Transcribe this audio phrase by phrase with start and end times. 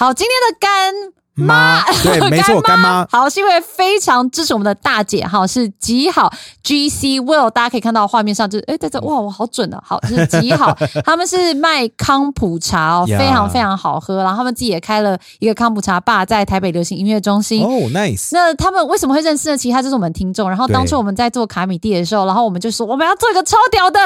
[0.00, 1.19] 好，今天的干。
[1.40, 3.06] 妈，对， 没错，干妈。
[3.10, 6.32] 好，是因为非常支持我们的大姐哈，是极好。
[6.62, 17.62] G C Will，大家可以看到画面上就是，哎，在这哇，我好准啊，好是极好， 他们是卖康普茶哦，非常非常好喝，然后他们自己也开了一个康普茶吧，在台北流行音乐中心。
[17.62, 18.28] 哦，nice。
[18.32, 19.56] 那他们为什么会认识呢？
[19.56, 23.98] 其实他就是我们听众，然后当初我们在做卡米蒂的时候，然后我们就说我们要做一个超屌的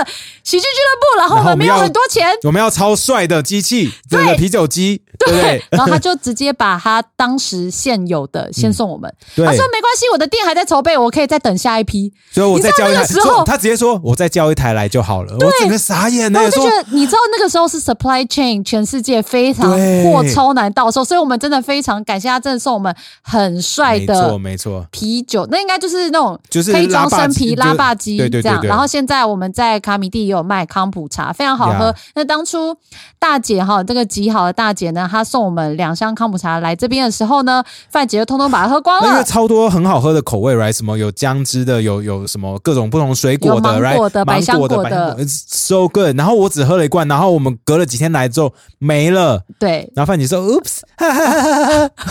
[0.43, 12.12] 喜剧俱乐部，然后我们没有很多钱，我们要超帅的机器，对，啤酒机， 对，然后他就直接把他当时现有的先送我们，他说没关系，我的店还在筹备，我可以再等下一批。
[12.32, 15.35] 所以我再叫一台，时候他直接说，我再叫一台来就好了。
[15.40, 19.71] 我整个傻眼了，我就觉得你知道那个时候是 supply chain 全世界非常
[20.04, 28.61] 货超难到手，所以我们真的非常感谢他，真的送我们很帅的，没错没错，啤酒那应该就是那种就是可以装生啤拉霸机，对对这样。
[28.63, 31.94] 然后现在我们在卡米蒂也有卖康普茶，非常好喝。
[32.14, 32.77] 那当初
[33.19, 38.75] 大姐哈，这个极好的大姐呢，她送我们两箱康普茶来这边的时候呢，范姐就通通把它。
[38.75, 40.72] 喝光了，因为超多很好喝的口味，right？
[40.72, 43.97] 什么有姜汁的，有有什么各种不同水果的，right？
[43.97, 46.19] 芒的、百香果的，so good。
[46.19, 49.44] 然后我只喝了一罐，然后我们隔了几天来之后没了。
[49.61, 50.80] 对，然后范姐说，Oops，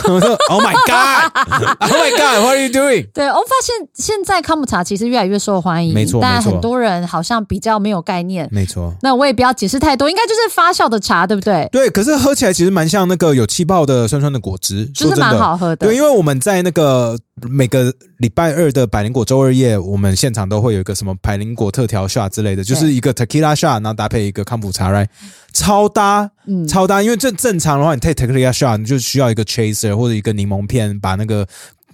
[0.08, 3.08] 我说，Oh my God，Oh my God，What are you doing？
[3.12, 8.94] 对，我发现现在康普茶其实越来越受欢迎，没错，但很多人好像比较没有概念，没错。
[9.02, 11.68] 那我也不要解释太多，应该就是发酵的茶，对不对？
[11.70, 15.86] 对，可是喝起来其实蛮像那个有气泡的酸酸的果汁，就是蛮好喝的。
[15.86, 17.18] 对，因为我们在那个
[17.48, 25.06] 每个礼拜二的百灵果周二夜，我们现场都会有一个什么百灵果特调 shot 之类的，就是一个 tequila shot，然后搭配一个康普茶，right，
[25.52, 27.02] 超搭，嗯，超搭。
[27.02, 31.46] 因为正正常的话，你 take tequila shot，你就需要一个 chaser 或者一个柠檬片，把那个。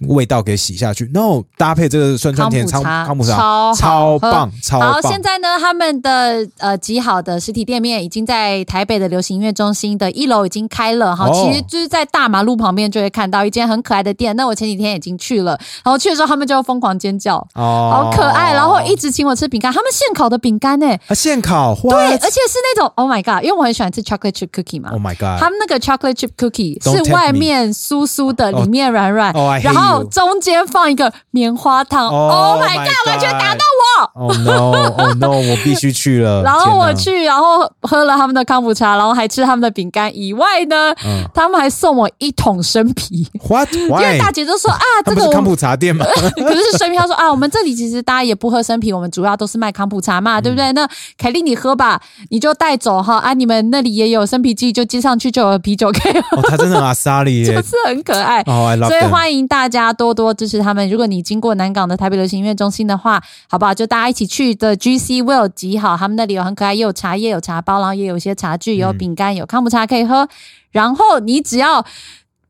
[0.07, 4.93] 味道给洗下去，no 搭配这个酸酸甜康康普茶超超棒，超棒。
[4.93, 14.35] 好，现在呢，他们的呃极好的实体店面已经在台北的流行音乐中心的一楼已经开了哈，其实就是在大马路旁边就会看到一间很可爱的店。
[14.35, 29.31] 那我前几天已经去了，然后去的时候他们就疯狂尖叫，哦，好可爱，然后一直请我吃饼干，他们现烤的饼干呢，啊，现烤，对，而且是那种 Oh my God，因为我很喜欢吃 chocolate chip cookie 嘛，Oh my God，他们那个 chocolate chip cookie 是外面酥酥的，里面软软，
[29.61, 29.90] 然后。
[30.05, 33.07] 中间放一个棉花糖，Oh my god！
[33.07, 33.80] 完全打到我
[34.13, 35.29] ，Oh no！Oh no！
[35.29, 36.41] 我必须去了。
[36.45, 40.11] 然后我去，然后喝了他们的康普茶，然后还吃他们的饼干。
[40.15, 40.93] 以外呢，
[41.33, 43.27] 他们还送我一桶生啤。
[43.47, 43.71] What？
[43.75, 46.97] 因为大姐就说啊，这个康普茶店嘛， 可是生啤。
[46.97, 50.71] 她说啊，我们这里其实大家也不喝生啤，我们主要都是卖康普茶嘛，对不对？
[50.73, 50.87] 那
[51.17, 53.33] 凯莉你喝吧，你就带走哈啊！
[53.33, 56.41] 你们那里也有生啤机，就接上去就有啤酒可以喝。
[56.43, 58.43] 他真的阿莎莉，就是很可爱。
[58.43, 60.89] 所以欢迎大家多多支持他们。
[60.89, 63.73] 如果你经过南港的台北流行音乐中心的话，好不好？
[63.73, 70.25] 就大家一起去的 G C Will 极好，他们那里有很可爱，也有茶叶，有茶包，然后也有一些茶具，有饼干，有康普茶可以喝。
[70.71, 71.85] 然后你只要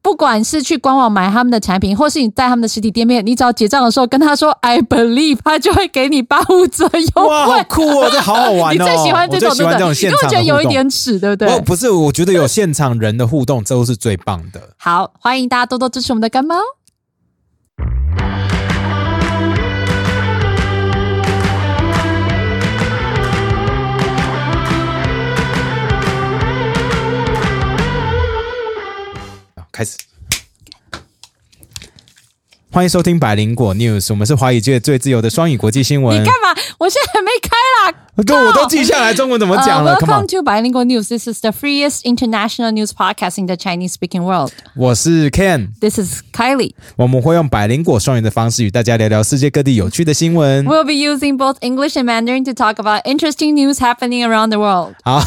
[0.03, 7.27] 不管是去官网买他们的产品，或是你在他们的实体店面，你只要结账的时候跟他说 I believe，他就会给你八五折优惠。
[7.27, 8.07] 哇，好酷哦！
[8.11, 8.77] 这好好玩哦！
[8.77, 11.59] 你最喜欢这种，喜欢这种现场觉得有一点耻，对不对？
[11.61, 14.61] 不是，我觉得有现场人的互动，这都是最棒的。
[14.77, 16.55] 好，欢迎大家多多支持我们的干猫。
[29.81, 29.97] 开始，
[32.71, 36.21] 欢迎收听百灵果 News，我们是华语界最自由的双语国际新闻。
[36.21, 36.61] 你干嘛？
[36.77, 37.49] 我现在还没开
[37.89, 38.00] 啦。
[38.24, 39.94] 都我都记下来，中文怎么讲了？
[39.96, 41.08] Welcome to Bilingual News.
[41.08, 44.52] This is the freest international news podcast in the Chinese-speaking world.
[44.74, 45.68] 我是 Ken.
[45.80, 46.72] This is Kylie.
[46.96, 50.64] 我们会用百灵果双语的方式与大家聊聊世界各地有趣的新闻。
[50.64, 54.94] We'll be using both English and Mandarin to talk about interesting news happening around the world.
[55.04, 55.20] 好，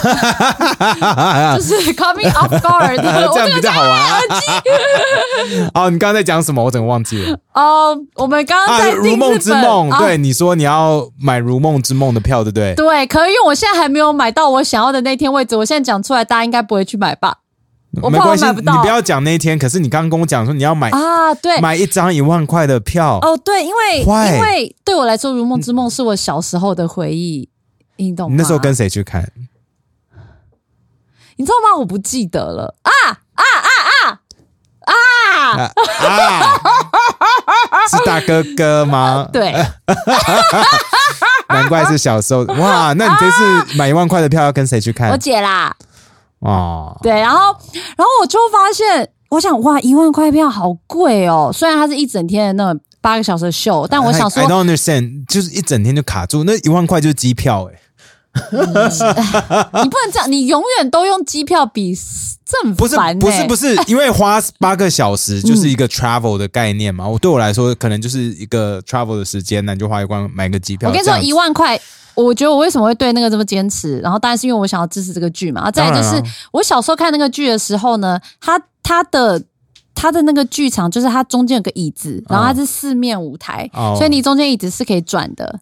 [1.55, 4.21] 就是 coming off guard，这样比较好玩。
[5.75, 6.63] 哦，你刚刚在讲什么？
[6.63, 7.37] 我怎么忘记了？
[7.54, 9.88] 哦，我们刚刚在《如梦之梦》。
[9.98, 12.74] 对，你说你要买《如梦之梦》的票，对不对？
[12.74, 17.38] 对，可是因为我现在还没有买到我想要的那天位置，我现在讲出来，大家应该不会去买吧？
[18.02, 19.56] 我没关系，你不要讲那一天。
[19.56, 23.20] 可是你刚刚跟我讲说你要买啊，对，买一张一万块的票。
[23.22, 27.48] 哦，对，因为因为对我来说，《如梦之梦》是我小时候的回忆，
[27.96, 28.34] 你懂吗？
[28.34, 29.30] 你那时候跟谁去看？
[31.36, 31.78] 你知道吗？
[31.78, 32.90] 我不记得了啊
[33.34, 33.70] 啊啊
[34.02, 34.20] 啊
[34.86, 34.94] 啊
[35.54, 35.70] 啊！
[37.90, 39.28] 是大哥哥吗？
[39.32, 39.52] 对。
[41.48, 42.92] 难怪是小时候哇！
[42.94, 45.10] 那你这次买一万块的票要跟谁去看？
[45.10, 45.74] 我姐啦。
[46.40, 47.38] 哦，对，然后，
[47.96, 51.50] 然后我就发现，我想哇，一万块票好贵哦。
[51.52, 57.78] 虽然它是一整天的那种八个小时的秀，但我想说，I don't understand，就是一整天就卡住，那一万块就是机票哎。
[58.52, 61.94] 你不能这样，你永远都用机票比，
[62.44, 67.08] 这很不是不是不是，因为花八个小时就是一个 travel 的概念嘛。
[67.08, 70.88] 我对我来说，可能就是一个 travel 的时间，那你就花一万买个机票。
[70.88, 71.80] 我跟你说，一万块，
[72.14, 73.98] 我觉得我为什么会对那个这么坚持？
[74.00, 75.70] 然后当然是因为我想要支持这个剧嘛。
[75.70, 76.22] 再就是
[76.52, 79.42] 我小时候看那个剧的时候呢，它它的。
[79.96, 85.60] 它的那个剧场就是它中间有个椅子，然后它是四面舞台，所以你中间椅子是可以转的。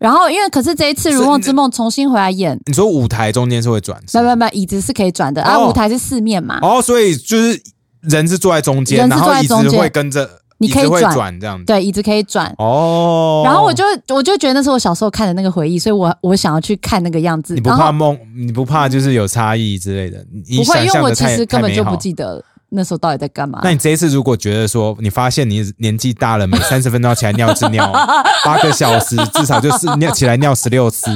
[0.00, 4.02] 然后因为可是这一次《如梦之梦》重新回来演，你说舞台中间是会转？
[4.14, 6.58] 没没没，椅子是可以转的，然后舞台是四面嘛。
[6.62, 7.62] 哦，所以就是
[8.00, 10.26] 人是坐在中间，然后椅子会跟着，
[10.56, 11.66] 你可以转这样子。
[11.66, 12.50] 对，椅子可以转。
[12.56, 13.42] 哦。
[13.44, 17.52] 然后我就我就觉得那是我小时候看的那个回忆，所以我我想要去看那个样子。
[17.52, 18.18] 你不怕梦？
[18.34, 20.24] 你不怕就是有差异之类的？
[20.48, 22.42] 你不会，因为我其实根本就不记得。
[22.70, 23.60] 那时候到底在干嘛？
[23.62, 27.92] 那你这一次如果觉得说，你发现你年纪大了，每三十分钟要起来尿一次尿，
[28.44, 31.10] 八个小时至少就是尿起来尿十六次。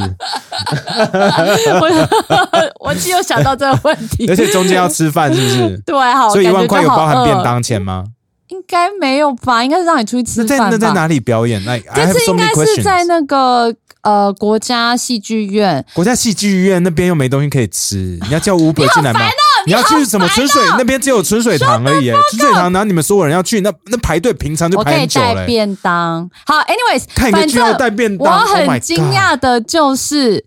[1.80, 5.82] 我我只有想到这个问题，而且中间要吃饭，是不是？
[5.86, 8.04] 对，好，所以一万块有包含便当钱吗？
[8.48, 9.64] 应该没有吧？
[9.64, 10.58] 应该是让你出去吃饭。
[10.58, 11.64] 那在那在哪里表演？
[11.64, 15.84] 那这次应该是在那个呃国家戏剧院。
[15.94, 19.20] 国家戏剧院那边又没东西可以吃，你要叫五百进来吗？
[19.66, 25.34] 你要去什么春水那边只有春水堂而已，春水堂，然后你们所有人要去，那那排队平常就排很久了。
[25.34, 28.26] 带便当，好，anyways，看一个剧要带便当。
[28.26, 30.44] 我很惊讶的就是，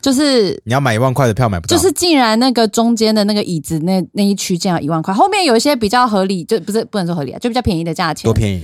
[0.00, 8.62] 就是你要买一万块的票买不到，就是竟然那个中间的那个椅子那那一区竟然一万块，后面有一些比较合理，就不是不能说合理啊，就比较便宜的价钱，多便宜。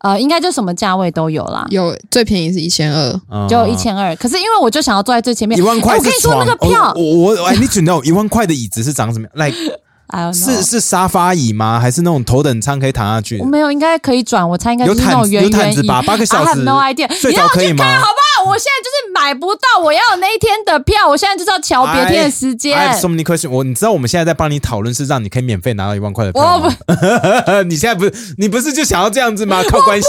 [0.00, 4.14] 呃，应该就什么价位都有啦，有最便宜是一千二，就一千二。
[4.16, 5.96] 可是因为我就想要坐在最前面，一万块。
[5.96, 9.56] 我跟你说那个票，我我哎，你知道一万块的椅子是长什么样？like
[10.34, 11.78] 是是沙发椅吗？
[11.78, 13.38] 还是那种头等舱可以躺下去？
[13.38, 14.48] 我没有，应该可以转。
[14.48, 16.02] 我猜应该是那种圆圆椅吧。
[16.02, 17.06] 八个小时，no idea。
[17.14, 17.84] 睡着可以吗？
[17.84, 18.50] 好不好？
[18.50, 18.89] 我现在就是
[19.20, 22.76] 买不到我要那一天的票，我现在就是要瞧别天的时间。
[22.76, 23.50] I have so many questions。
[23.50, 26.74] 我你知道我们现在在帮你讨论是让你可以免费拿到一万块的票吗？
[27.68, 29.62] 你现在不是你不是就想要这样子吗？
[29.68, 30.08] 靠关系？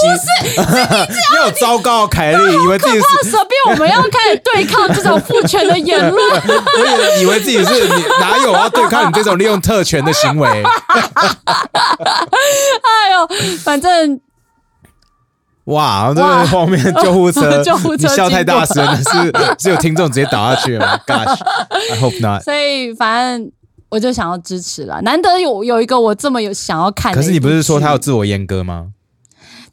[0.55, 0.69] 不是，
[1.31, 6.41] 你有糟糕， 凯莉以为自己是蛇兵，我们要开始对抗这种父权的言论。
[7.19, 10.63] 以为自己是你哪有要对抗你这种利用特权的行为？
[11.43, 13.27] 哎呦，
[13.63, 14.19] 反正
[15.65, 19.03] 哇，这个后面救护车， 救护车笑太大声了，是
[19.59, 20.99] 是有听众直接倒下去了。
[21.05, 22.43] Gosh，I hope not。
[22.43, 23.51] 所以反正
[23.89, 27.13] 我就想要支持了，难得有有一个我这么有想要看。
[27.13, 28.87] 可是你不是说他有自我阉割吗？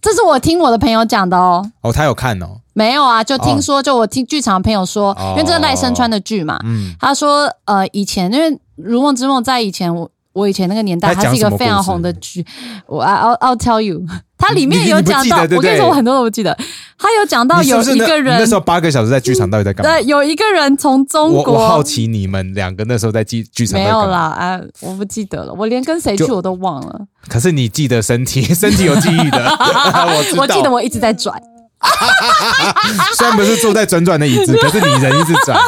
[0.01, 1.65] 这是我听我的朋友讲的哦。
[1.81, 2.61] 哦，他有看哦。
[2.75, 10.11] 没有啊，就听说，就我听剧场朋友说，因为这是赖声川的剧嘛，嗯，他说呃，以前因为《如梦之梦》在以前我。
[10.39, 12.45] 我以前那个年代，它是一个非常红的剧。
[12.87, 14.01] 我 I'll I'll tell you，
[14.39, 16.57] 它里面有讲到，我跟你说，我很多都不记得。
[16.97, 19.93] 他有讲到有一个人，那时候八个小时在剧场到底在干嘛？
[19.93, 21.55] 对，有一个人从中国。
[21.55, 27.01] 我好奇你们两个那时候在剧剧场没有啦，啊，我不记得了，我连跟谁去我都忘了。
[27.29, 31.41] 可是你记得身体，身体有记忆的， 我我记得我一直在转。
[33.17, 35.57] 虽然不是坐在转转的椅子，可是你人一直转。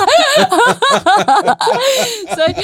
[2.35, 2.55] 所以，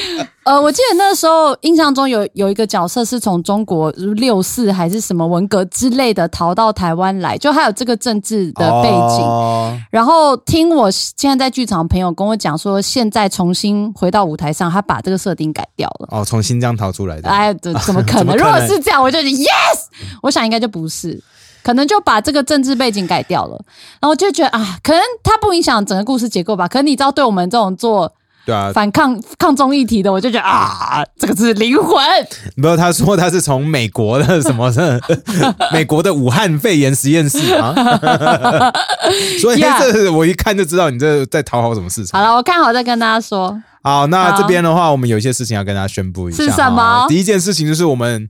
[0.44, 9.82] 呃，我记得那时候印象中有有一个角色是从中国六四还是什么文革之类的逃到台湾来，就还有这个政治的背景。
[9.90, 16.08] 然后听我现在在剧场的朋友跟我讲说，现在重新回到舞台上，他把这个设定改掉了。
[16.10, 17.28] 哦，从新疆逃出来的？
[17.28, 18.36] 哎， 怎么可能？
[18.36, 19.86] 如果是这样，我就 yes，
[20.22, 21.22] 我想应该就不是。
[21.66, 23.60] 可能就把这个政治背景改掉了，
[24.00, 26.68] 然后就觉得啊，可能它不影响整个故事结构吧。
[26.68, 28.12] 可能你知道，对我们这种做
[28.44, 31.96] 对啊反抗抗中议题的，我就觉得啊，这个是灵魂。
[32.54, 35.00] 没有，他说他是从美国的什么的，
[35.74, 37.74] 美国的武汉肺炎实验室啊。
[39.42, 42.20] 所以这我一看就知道你这在讨好什么市场。
[42.20, 43.60] 好了，我看好再跟大家说。
[43.82, 46.44] 好，那这边的话，我们有一些事情要跟大家宣布一下。
[46.44, 47.06] 是什么？
[47.08, 48.28] 第一件事情就是我们，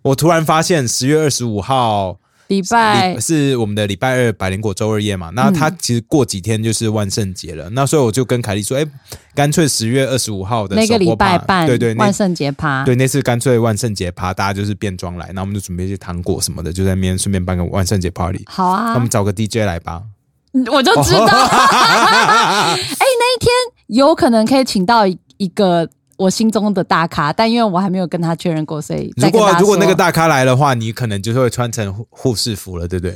[0.00, 2.16] 我突然发现十月二十五号。
[2.48, 5.30] 礼拜是我们的礼拜二百灵果周二夜嘛？
[5.34, 7.68] 那他其实过几天就是万圣节了。
[7.70, 8.86] 那所以我就跟凯莉说：“哎，
[9.34, 18.42] 干脆十月二十五号的那个礼拜半，对对，万圣节趴，对那次干脆万圣节趴，大家就是变装来，那我们就准备一些糖果什么的，就在那边顺便办个万圣节 party。
[18.46, 20.02] 好啊，那我们找个 DJ 来吧。
[20.72, 23.50] 我就知道， 哎，那一天
[23.88, 25.88] 有可能可以请到一个。
[26.18, 33.14] 我心中的大咖，但因为我还没有跟他确认过，所以如果如果那个大咖来的话，你可能就是会穿成护士服了，对不对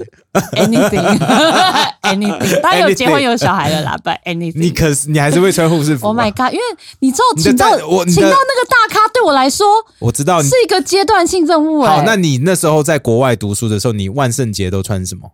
[0.53, 6.07] ？Anything，anything，他 有结婚有小孩了啦，But anything，你可是你还是会穿护士服。
[6.07, 6.53] Oh my god！
[6.53, 6.65] 因为
[7.01, 9.67] 你知道，请到我请到那个大咖，对我来说，
[9.99, 11.83] 我知道是一个阶段性任务。
[11.83, 15.33] 好，那你那时候在国外读书的时候，你万圣节都穿什么？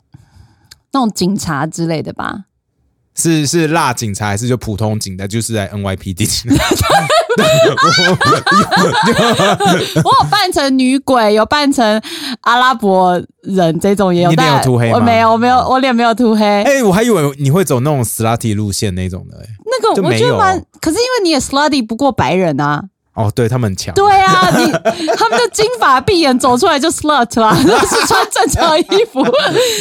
[0.92, 2.44] 那种警察之类的吧。
[3.14, 5.26] 是是辣警察还是就普通警察？
[5.26, 6.24] 就是在 NYPD。
[10.02, 12.00] 我有扮成女鬼，有扮成
[12.42, 14.30] 阿拉伯人，这种也有。
[14.30, 14.96] 你脸有涂黑吗？
[14.96, 16.44] 我没有，我没有，我脸没有涂黑。
[16.44, 19.36] 哎，我还以为你会走那种 slutty 路线那种的。
[19.64, 22.84] 那个我觉得蛮，可是因为你也 slutty 不过白人啊。
[23.18, 23.92] 哦，对他们很强。
[23.94, 24.70] 对啊，你
[25.16, 29.22] 他们就金发碧眼走出来就 slut 啦， 是穿正常衣服。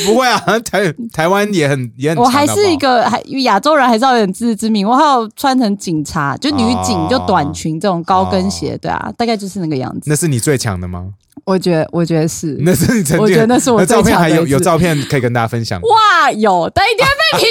[0.05, 2.17] 不会啊，台台湾也很也很。
[2.17, 4.87] 我还是一个还亚洲人，还是要有点自知之明。
[4.87, 10.09] 我还有穿成警察，就女警，就短裙这种高跟鞋，对啊，大概就是那个样子。
[10.09, 11.09] 那是你最强的吗？
[11.47, 12.57] 我觉得，我觉得是。
[12.59, 15.79] 那是你曾经，我觉得那是我照片还有有照片可以跟大家分享。
[15.81, 17.47] 哇，有，但一定要被评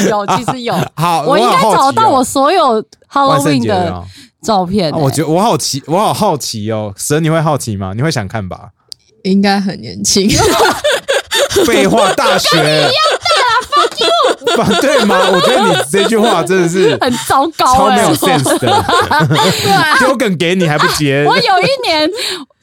[0.00, 0.08] 论。
[0.08, 0.74] 有，其实有。
[0.96, 2.82] 好，我应该找到我所有。
[3.12, 4.02] Halloween 的
[4.42, 6.92] 照片，我觉得我好奇，我好好奇哦。
[6.96, 7.92] 蛇，你会好奇吗？
[7.94, 8.70] 你会想看吧？
[9.22, 10.28] 应该很年轻。
[11.66, 12.90] 废话，大学
[14.80, 15.16] 对吗？
[15.32, 18.84] 我觉得你这句话真的是 很糟糕，超没有 sense 的。
[19.98, 21.24] 丢梗给你还不接？
[21.26, 22.10] 我有一年。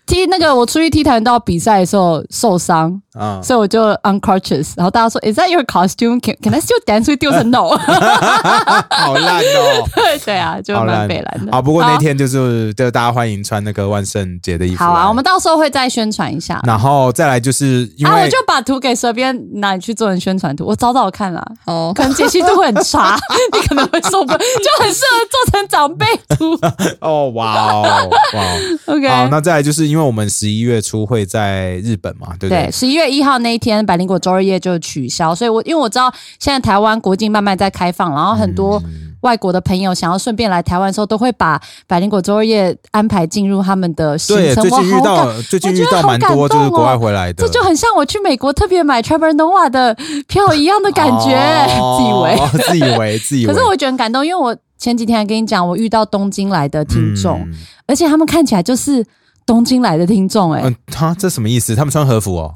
[0.07, 4.73] 踢那个，我出去踢跆拳道比赛的时候受伤，啊，所以我就 unconscious。
[4.75, 6.19] 然后大家说，Is that your costume?
[6.21, 7.31] Can can I still dance with you?
[7.43, 7.75] No，
[8.91, 9.87] 好烂哦。
[9.95, 11.51] 对对啊，就蛮北蓝的。
[11.51, 14.83] 好，不过那天就是就大家欢迎穿那个万圣节的衣服。
[14.83, 16.61] 好啊，我们到时候会再宣传一下。
[16.65, 20.65] 然后再来就是因为，我就把图给蛇边拿去做成宣传图。
[20.65, 23.17] 我找找看了，哦，可能解析度会很差，
[23.53, 26.59] 你可能会受不了，就很适合做成长辈图。
[26.99, 29.07] 哦，哇哦，哇，OK。
[29.07, 30.01] 好，那再来就是因为。
[30.01, 32.69] 我们十一月初会在日本嘛，对不对？
[32.71, 38.81] 十一月一号那一天，百灵果周二夜就取消，所以我因为我知道现在台湾国境慢慢在开放，然后很多
[39.21, 44.63] 外国的朋友想要顺便来台湾的时候，都会把百灵果周二夜安排进入他们的行程。
[44.63, 49.95] 最近遇到最近遇到蛮多就是国外回来的，这就很像我去美国特别买 Trevor Nova 的
[50.27, 51.37] 票一样的感觉，
[51.97, 53.53] 自以为自以为自以为。
[53.53, 57.47] 可是我觉得很感动，因为我前几天还跟你讲，我遇到东京来的听众，
[57.87, 59.05] 而且他们看起来就是。
[59.43, 61.75] 东京来的听众，哎，他这什么意思？
[61.75, 62.53] 他们穿和服哦？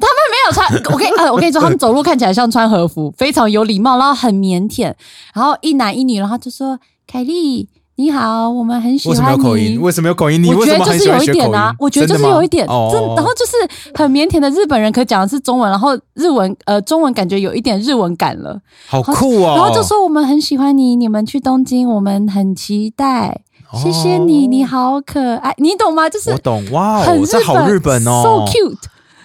[0.47, 0.67] 有穿。
[0.91, 4.93] 我跟呃，我跟你说，他们走路看起来像穿和服，非常有礼貌，然后很腼腆，
[5.33, 9.81] 然后一男一女，然后就说：“凯莉，你好，我们很喜欢你。”为什么有口音？
[9.81, 10.41] 为什么有口音？
[10.41, 13.01] 你我觉得就是有一点啊，我觉得就是有一点，真。
[13.15, 13.53] 然后就是
[13.93, 19.55] 很腼腆的日本人，可讲的是中文，然后日文呃中文感觉有一点日文感了，好酷哦。
[19.55, 23.41] 然后就说：“我们很喜欢你，你们去东京，我们很期待。”
[23.73, 26.09] 谢谢你，你好可爱，你懂吗？
[26.09, 27.01] 就是我懂哇，
[27.43, 28.77] 好日本哦，so cute，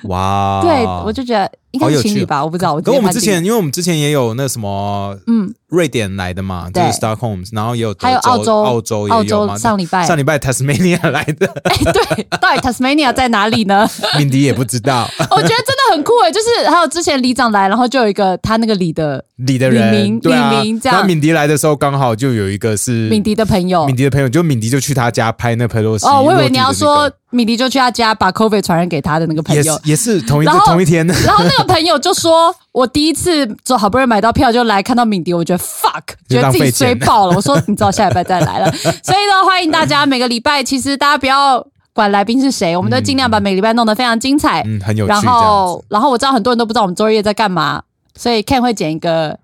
[0.05, 2.75] 哇，对我就觉得应该是情侣吧，我不知道。
[2.75, 5.55] 我跟我们之前，因为我们之前也有那什么，嗯。
[5.71, 13.89] 瑞典来的嘛，就是 Stockholm，然后也有还有澳洲，澳洲澳洲上礼拜上礼拜 Tasmania 来的，哎，对， 到底 Tasmania 在哪里呢？
[14.19, 15.09] 敏迪也不知道。
[15.31, 21.01] 我觉得真的很酷哎，就是还有之前里长来，然后就有一个他那个里的里的人，李明，李明这样。
[21.01, 26.07] 那敏迪来的时候刚好就有一个是敏迪的朋友，敏迪的朋友就敏迪就去他家拍那佩洛西。
[26.07, 31.07] 哦，我以为你要说敏迪就去他家把 COVID 传染给他的那个朋友，也是同一同一天。
[31.07, 32.55] 然后那个朋友就说。
[32.73, 37.37] 我第一次就好不容易买到票，就来看到敏迪，我觉得 fuck，觉得自己衰爆了。
[37.37, 38.73] 我说你知道下礼拜再来了，
[39.05, 45.09] 所以呢，欢迎大家每个礼拜，其实大家不要管来宾是谁，我们都尽量把每个礼拜弄得非常精彩，嗯，很有趣。
[45.09, 47.83] 然后，然后我知道很多人都不知道我们周日夜在干嘛，
[48.17, 49.39] 所以 Ken 会剪一个，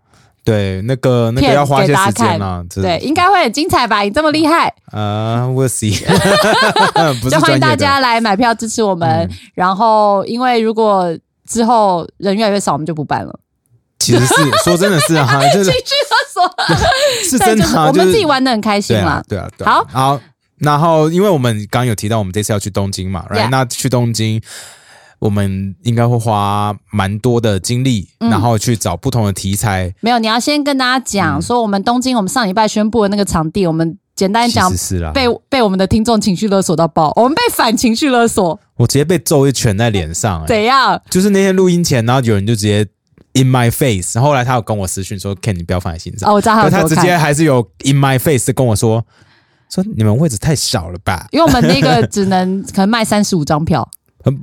[0.44, 4.00] 对，那个那个要花些时间啊，对，应该会很精彩吧？
[4.02, 5.99] 你这么厉害，啊， We'll see，
[7.28, 9.28] 就欢迎大家来买票支持我们。
[9.54, 11.16] 然后，因为如果
[11.49, 13.38] 之后人越来越少，我们就不办了。
[13.99, 14.35] 其实是
[14.65, 16.50] 说真的是 哈，情绪勒索
[17.31, 19.23] 是真的，我们自己玩的很开心嘛。
[19.29, 19.73] 对啊，对啊。
[19.73, 19.87] 好，
[20.17, 20.21] 好。
[20.59, 24.41] 然后，因为我们刚有提到，我们这次要去东京嘛，那去东京，
[25.19, 29.93] 我们应该会花蛮多的精力，然后去找不同的题材。
[30.00, 34.73] 没有，你要先跟大家讲说，我们东京，我们上礼拜宣布的那个场地，我们简单讲，
[35.12, 38.59] 被被我们的听众情绪勒索到爆，我们被反情绪勒索。
[38.76, 40.99] 我直接被揍一拳在脸上，怎样？
[41.11, 42.87] 就是那天录音前，然后有人就直接
[43.37, 46.31] in my face，后来他有跟我私讯说，Ken，你不要放在心上。
[46.31, 49.05] 哦，我知道他直接还是有 in my face 跟我说，
[49.71, 51.26] 说你们位置太小了吧？
[51.31, 53.88] 因为我们那个 只能可能卖三十五张票，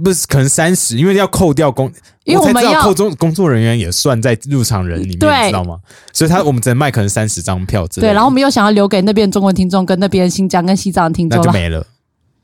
[0.04, 1.92] 不是可能三十，因为要扣掉工，
[2.24, 5.78] 因为我们要扣工工作人员也算在入场人里面，知道吗？
[6.14, 8.12] 所以他我们只能卖可能三十张票，对。
[8.12, 11.86] 然后我们又想要留给那边中文听众跟那边新疆跟西藏的听众，那就没了。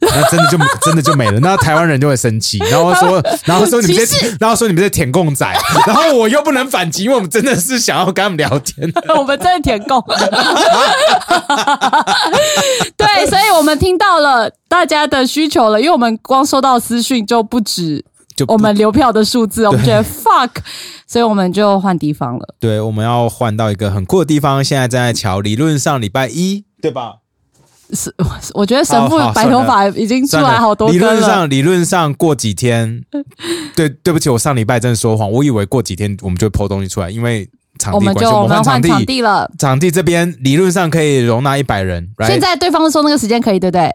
[0.02, 5.46] 那真的就 真的就没了，那台湾人就会生气，然后说，然后说你们这，然后说你们这舔共仔，
[5.86, 10.02] 然后我又不能反击，因为我们真的是想要跟他们聊天， 我们真的舔共，
[12.98, 18.06] 对，所以我们听到了大家的需求了，因为我们光收到私讯就不止。
[18.36, 20.50] 就我们留票的数字，我们觉得 fuck，
[21.06, 22.56] 所以我们就换地方了。
[22.58, 27.16] 对，我们要换到一个很酷的地方，现在正在瞧，理论上礼拜一对吧？
[27.94, 28.14] 是，
[28.54, 33.04] 我觉得神父白头发已经出来好多理论上，理论上过几天，
[33.76, 39.50] 对， 对不起，我上礼拜真的说谎，我以为过几天我们就抛东西出来，因为场地关系，我们换场地了。
[39.58, 43.92] 场地这边理论上可以容纳一百人，现在对方说那个时间可以，对不对？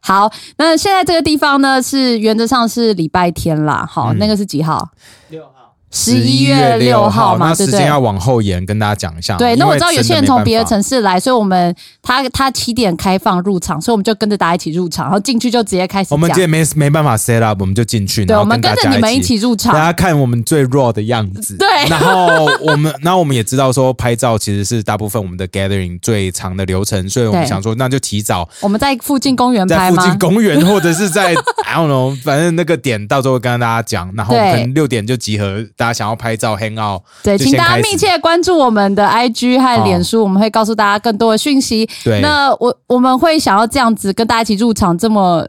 [0.00, 3.84] 好，那现在这个地方呢，是原则上是礼拜天啦。
[3.90, 4.90] 好，那个是几号？
[5.30, 5.57] 六号。
[5.90, 7.78] 十一月六号嘛，对不对？
[7.78, 9.36] 时间要往后延，跟大家讲一下。
[9.36, 16.08] 对，那我知道有些人从别的城市来，所以我们他他七点开放入场，所以我们就跟着大家一起入场，然后进去就直接开始。
[16.12, 18.24] 我们今天没没办法 set up，我们就进去。
[18.26, 21.56] 对，我们跟着你们一起入场，大家看我们最 raw 的样子。
[21.56, 28.48] 对，然后我们，然后我们也知道说拍照其实是大部分我们的 gathering 最长的流程，所以我们想说那就提早。
[28.60, 31.34] 我们在附近公园拍附近公园或者是在
[31.66, 36.56] I don't know，反正那个点到时候会跟大家讲，然后可能六点就集合，大家想要拍照。
[36.56, 41.88] hang out，，对，请大家密切关注我们的 IG 和脸书，我们会告诉大家更多的讯息。
[42.02, 45.46] 对，那我我们会想要这样子跟大家一起入场，这么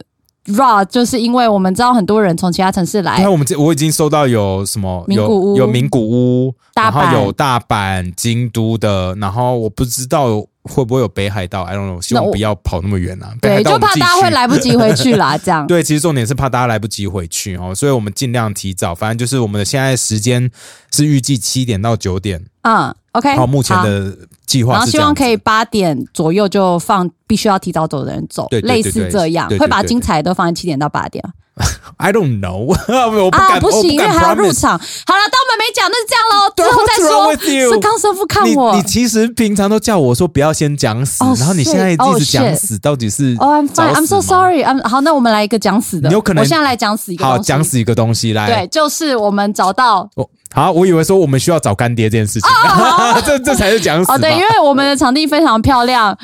[0.56, 3.22] raw，就是因为我们知道很多人从其他城市来。
[3.22, 10.46] 那我们这我已经收到有什么有有名古屋，然后有大阪、京都的，然后我不知道。
[10.62, 13.34] 会不会有北海道？I don't know，希望不要跑那么远啊。
[13.42, 15.36] 对，就怕大家会来不及回去啦。
[15.40, 18.94] 这样对，其实重点是怕大家来不及回去哦，所以我们尽量提早。
[18.94, 20.52] 反正就是我们的现在时间
[20.92, 22.46] 是预计七点到九点。
[22.64, 23.36] 嗯，OK。
[23.36, 31.24] 好，目前的计划，然后希望可以八点左右就放必须要提早走的人走，类似这样，会把精彩都放在七点到八点。
[31.98, 32.60] I don't know，
[33.22, 34.80] 我不敢，不行，因为还要入场。
[34.80, 36.50] 好了，当我们没讲，那是这样喽。
[36.56, 37.74] 之后再说。
[37.74, 38.74] 是康师傅看我。
[38.78, 44.64] 你其实平常都叫我说不要先讲死，然后你现在一直讲死，到底是？Oh I'm fine, I'm so sorry.
[44.64, 46.10] I'm 好，那我们来一个讲死的。
[46.10, 47.26] 有可能，我现在来讲死一个。
[47.26, 48.48] 好，讲死一个东西来。
[48.48, 50.10] 对，就是我们找到。
[50.54, 52.50] 好，我以为说我们需要找干爹这件事情，
[53.26, 54.12] 这这才是讲死。
[54.12, 56.18] 哦，对，因为我们的场地非常漂亮，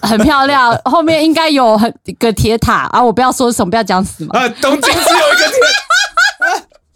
[0.00, 4.38] 很漂亮，后面应该有很个铁塔啊，我不要说什么，不要讲死嘛。
[4.38, 5.56] 啊，东京只有一个铁。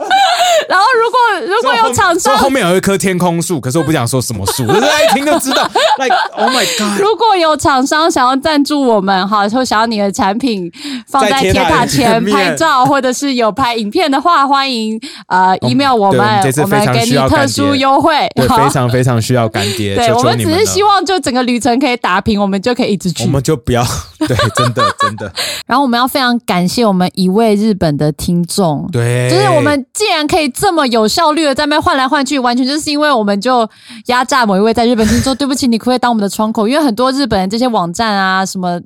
[0.69, 5.69] 然后，如果如果有厂商，后面有一棵天空树，可是我不想说什么树，大家一听就知道。
[5.99, 7.00] Like Oh my God！
[7.00, 10.71] 如果有厂商想要赞助我们，哈，或想要你的产品
[11.06, 16.21] 放在铁塔前拍照，或者是有拍影片的话，欢迎呃 email 我们，
[16.63, 18.15] 我们给你特殊优惠。
[18.34, 19.95] 对，非常非常需要干爹。
[19.97, 23.25] 对我们只是希望就整个旅程可以打平，我们就可以一直去。
[23.25, 23.84] 我们就不要
[24.21, 25.30] 对，真的真的。
[25.67, 29.84] 然后我们要非常感谢我们一位日本的听众，对，就是我们。
[29.92, 33.68] 既然可以这么有效率的在那边换来换去，完全就是因为我们就
[34.06, 36.68] 压榨某一位在日本听说，对不起，你可不可以当我们的窗口？
[36.68, 38.80] 因为很多日本人这些网站啊，什么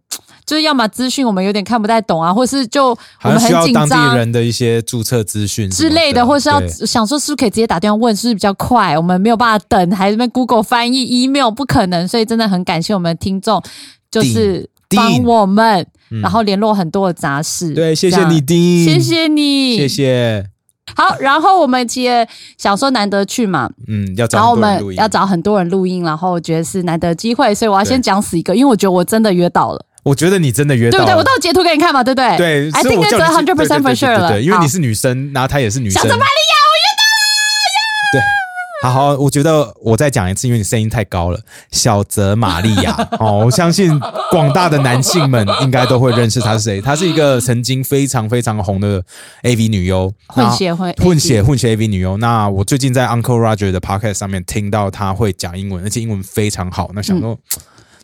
[0.47, 2.89] 就是要么资讯我们有点看不太懂啊，或是就
[3.23, 8.97] 我们很紧张，当地人的一些注册资讯之类的，或是要想说是不是可以直接打电话问，是不是比较快？
[8.97, 13.63] 我们没有办法等，还是那 Google 翻译 email 不可能，所以真的很感谢我们的听众，
[14.11, 15.87] 就是帮我们，
[16.23, 17.75] 然后联络很多的杂事。
[17.75, 20.54] 对，谢谢你，丁，谢谢你，谢谢。
[20.97, 22.27] 好，然后我们其实
[22.59, 29.87] 想说难得去嘛，嗯，要找，然后我们要找很多人录音，然后觉得是难得机会，所以我要先讲死一个，因为我觉得我真的约到了。
[30.05, 31.17] 我觉得你真的约到，对不对？
[31.17, 32.37] 我到截图给你看嘛，对不对？
[32.37, 36.03] 对，I think it's hundred percent for sure 了，因为你是女生，然后她也是女生。
[38.85, 41.41] 好好，我觉得我再讲一次，因为你声音太高了。
[41.71, 43.99] 小泽玛利亚 哦，我相信
[44.31, 46.83] 广大的男性们应该都会认识她是谁。
[46.83, 49.03] 她是一个曾经非常非常红的
[49.43, 52.19] AV 女优，混血混混血混血 AV 女优。
[52.19, 56.91] 那我最近在 Uncle Roger 的 Podcast 上面听到她会讲英文，而且英文非常好。
[56.95, 57.39] 那想说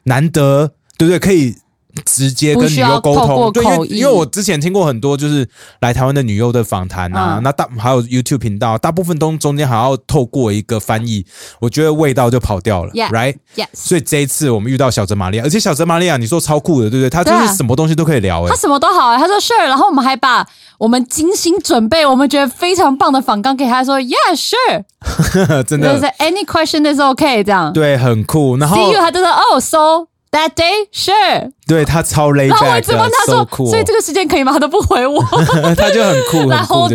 [0.05, 1.19] 难得，对不对？
[1.19, 1.57] 可以。
[2.05, 5.49] 直接跟女优沟通，对，因为因为我之前听过很多就是
[5.81, 11.25] 来台湾的女优的访谈啊，那大还有 YouTube 频道，大部分都中间还要透过一个翻译，
[11.61, 13.67] 我觉得味道就跑掉了，Right？Yes。
[13.73, 17.11] 所以这一次我们遇到小泽玛利亚，而且小泽玛利亚你说超酷的，对不对？
[17.11, 20.47] 他就是什么东西都可以聊，哎，他什么都好，哎，他说 Sure，然后我们还把
[20.79, 24.85] 我们精心准备，我们觉得非常棒的访纲给他说，Yeah，Sure，
[25.65, 28.57] 真的就是，Any question is OK，这样，对，很酷。
[28.57, 30.07] 然后 See you，他就说，Oh so。
[30.33, 31.51] That day, sure。
[31.71, 35.23] 对他超然后我一直问他说：“所以这个时间可以吗？”他都不回我，
[35.79, 36.89] 他就很酷，很酷。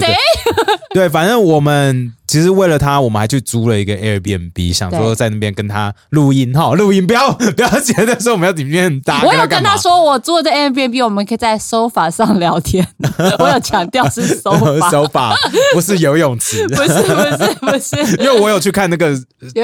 [0.93, 9.23] 对，反正我们其实为了他，我们还去租了一个 Airbnb，想说在那边跟他录音哈，录音不要 不要觉得说我们要里面搭。
[9.23, 12.85] 我有跟他说，我租的 Airbnb，我们可以在 sofa 上聊天。
[13.39, 15.33] 我有强调是 sofa，sofa
[15.73, 19.17] 不是游泳池，不是不是不是，因为我有去看那个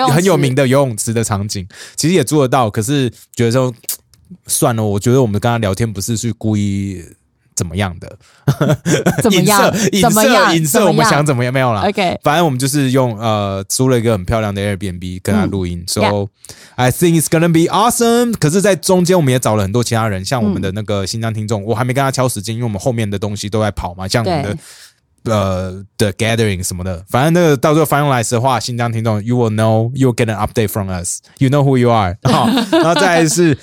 [0.10, 3.74] 很有名的游泳池的场景，其实也租得到，可是觉得说。
[4.48, 7.04] 算了，我觉得我们跟他聊天不是去故意
[7.56, 8.18] 怎么样的？
[9.22, 9.74] 怎么样？
[9.92, 11.54] 影射影射我们想怎么样？
[11.54, 11.88] 没有啦。
[11.88, 15.84] OK，反正我们就是用呃租了一个很漂亮的 Airbnb 跟他录音。
[15.88, 16.30] So
[16.76, 18.34] I think it's gonna be awesome。
[18.40, 24.58] 可是，在中间我们也找了很多其他人，像我们的那个新疆听众，我还没跟他敲时间，因为我们后面的东西都在跑嘛，像我们的。
[25.24, 31.62] 呃的 gathering 什么的，反正那个到时候 finalize 的话，新疆听众 you will know you will get an update from us，you know
[31.62, 32.18] who you are。
[32.24, 33.56] 然后 再是，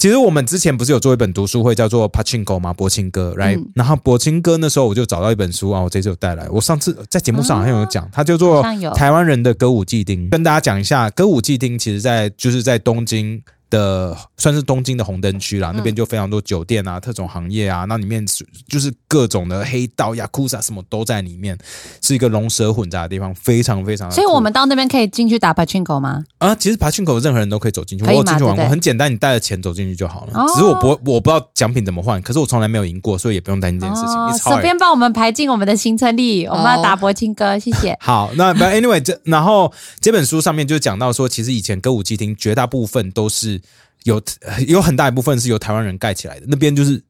[0.00, 2.72] 其实我们之前不是有做一本读书会，叫做 Pachinko 吗？
[2.72, 3.62] 博青哥，right？
[3.74, 6.48] 然后博青哥那时候我就找到一本书啊，我这次有带来。
[6.48, 13.42] 我上次在节目上好像有讲，它叫做《台湾人的歌舞伎町》，跟大家讲一下，歌舞伎町其实在就是在东京。
[13.70, 18.26] 的算是东京的红灯区啦，那边就非常多酒店啊、特种行业啊，那里面
[18.68, 21.56] 就是各种的黑道、雅库萨什么都在里面，
[22.02, 24.10] 是一个龙蛇混杂的地方，非常非常。
[24.10, 26.22] 所以我们到那边可以进去打 pachinko 吗？
[26.38, 30.46] 啊，其实 pachinko 任何人都可以走进去，我进去玩过，很简单，你带着钱走进去就好了。
[30.54, 34.38] 只是我不我不知道奖品怎么换，可是我从来没有赢过，所以也不用担心这件事情。
[34.38, 37.96] 首先帮我们排进我们的行程里，我们要打博清哥，谢谢。
[38.00, 43.59] 好，那 anyway 这然后这本书上面就讲到说，其实以前歌舞伎町绝大部分都是。
[44.04, 44.20] 有
[44.66, 47.02] 有很大一部分是由台湾人盖起来的，那边就是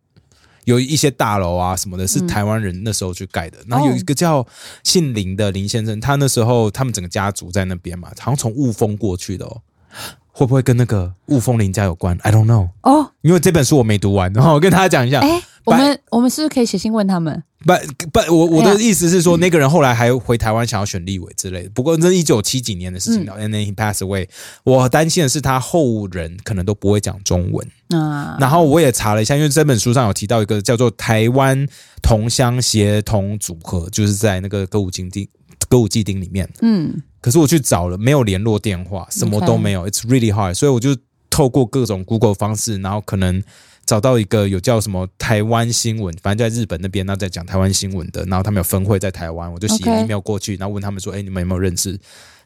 [0.65, 3.59] 有一些大楼啊什么的，是台湾人那时候去盖的。
[3.67, 4.47] 然后有一个叫
[4.85, 9.63] 姓林的林先生，他那时候他们整个家族在那边嘛，好像从雾峰过去的哦，
[10.33, 15.21] 会不会跟那个雾峰林家有关？I don't know 哦，因为这本书我没读完，然后我跟大家讲一下。
[15.65, 17.43] 我们我们是不是可以写信问他们？
[17.61, 17.75] 不
[18.11, 21.71] 不，我我的意思是说，那个人后来还回台湾想要选立委之类的。
[21.71, 24.27] 不过这一九七几年的事情了，and then he passed away。
[24.65, 28.39] 我担心的是他后人可能都不会讲中文啊。
[28.41, 31.67] 然后我也查了一下，因为这本书上有提到一个叫做台湾
[32.03, 35.29] 同乡协同组合，就是在那个歌舞伎町
[35.69, 36.49] 歌舞伎町里面。
[36.63, 39.87] 嗯，可是我去找了，没有联络电话，什么都没有。
[39.87, 40.55] It's really hard。
[40.55, 40.97] 所以我就
[41.29, 43.43] 透过各种 Google 方式，然后可能。
[43.91, 51.99] 找到一个有叫什么台湾新闻，反正在日本那边，那在讲台湾新闻的，然后他们有分会在台湾，我就写 email 过去，然后问他们说：“哎，你们有没有认识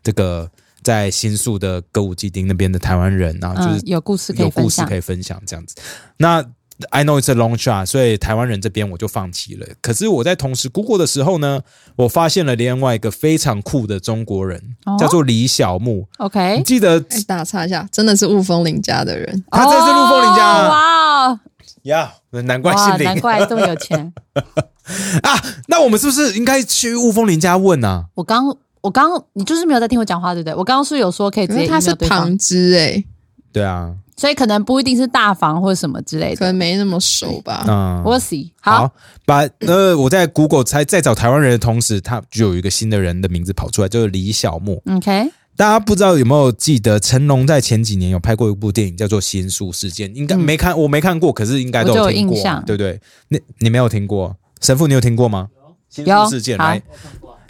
[0.02, 0.50] 这个
[0.82, 3.38] 在新宿的歌舞伎町那边的台湾人？
[3.42, 5.76] 然后就是有故事有故事可以分享这样子。”
[6.16, 6.42] 那
[6.90, 9.66] I know it's a long shot，所以台湾人这边我就放弃了。
[9.80, 11.60] 可是我在同时 Google 的时候呢，
[11.94, 14.60] 我发现了另外一个非常酷的中国人，
[14.98, 16.08] 叫做李小木。
[16.18, 20.68] OK，记得打岔一下，真的是雾峰林家的人， 他真是雾峰林家。
[20.68, 21.40] 哇，
[21.82, 24.12] 呀，难怪姓林，难怪这么有钱
[25.22, 25.40] 啊！
[25.68, 28.06] 那我们是不是应该去雾峰林家问呢？
[28.14, 28.46] 我刚，
[28.80, 30.54] 我刚，你就是没有在听我讲话，对不对？
[30.54, 33.04] 我刚刚是有说可以直接，他是旁支哎，
[33.52, 33.94] 对啊。
[34.16, 37.64] 所以可能不一定是大房或者什么之类的，可能没那么熟吧。
[37.66, 38.88] 嗯，我 see 好，
[39.26, 44.80] 把呃我在 Google 在在找台湾人的同时，他就有一个新的人的名字跑出来，就是李小牧。
[44.88, 53.00] OK，大家不知道有没有记得成龙在前几年有拍过一部电影叫做《新宿事件》，应该没看，我没看过，可是应该都有听过，对不对？
[53.28, 54.36] 你你没有听过？
[54.60, 55.48] 神父，你有听过吗？
[55.90, 56.80] 新宿事件来，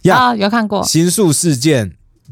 [0.04, 1.90] 呀，有看过《新宿事件》，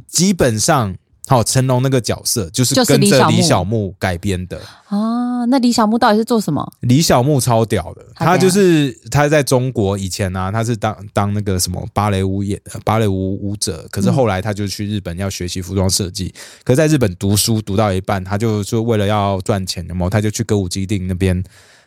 [0.09, 0.97] 基本上。
[1.29, 5.45] 好，成龙那个角色就是跟着李小牧改编的啊。
[5.47, 6.73] 那李小牧到底是做什么？
[6.81, 16.35] 李小牧超屌的，他就是他在中国以前呢，他是当当那个什么芭蕾舞演芭蕾舞舞者，可是后来他就去日本要学习服装设计。
[16.65, 21.43] 可在日本读书读到一半，他就说为了要赚钱，然后他就去歌舞伎町那边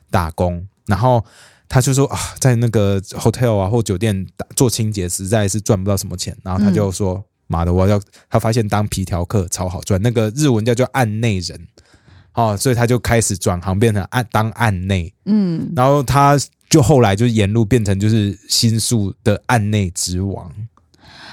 [0.09, 0.65] 打工。
[0.87, 1.23] 然后
[1.67, 6.35] 他就说啊，在那个 hotel 啊或酒店做清洁，实在是赚不到什么钱。
[6.41, 7.23] 然后他就说。
[7.47, 7.73] 妈的！
[7.73, 11.67] 我要他发现当皮条客超好赚，那个日文叫做案内人，
[12.33, 16.37] 哦，所以他就开始转行变成案当案内，嗯，然后他
[16.69, 20.51] 就后来就沿路变成就是新宿的案内之王，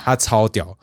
[0.04, 0.76] 他超屌，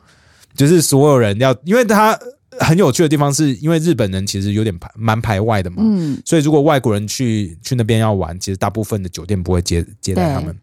[0.54, 2.18] 就是所有人要，因为他
[2.58, 10.58] 很有趣的地方是因为日本人其实有点排蛮排外的嘛，嗯，所以如果外国人去去那边要玩，其实大部分的酒店不会接接待他们，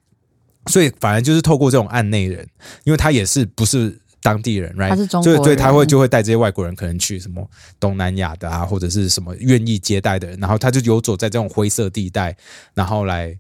[0.66, 2.46] 所以反而就是透过这种案内人，
[2.84, 3.98] 因为他也是不是。
[4.22, 4.96] 当地人，right？
[5.24, 7.48] 所以，所以他会就会带这些外国人，可能去什么
[7.80, 12.36] 东南亚的啊，或者是什么愿意接待的人，然后他就游走在这种灰色地带，
[12.74, 13.38] 然后来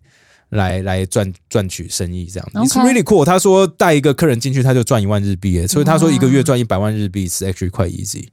[0.50, 2.60] 来来赚赚取生意这样子。
[2.60, 3.26] It's really cool。
[3.26, 8.28] 他说带一个客人进去，他就赚一万日币，所以他说一个月赚一百万日币是 actually quite easy。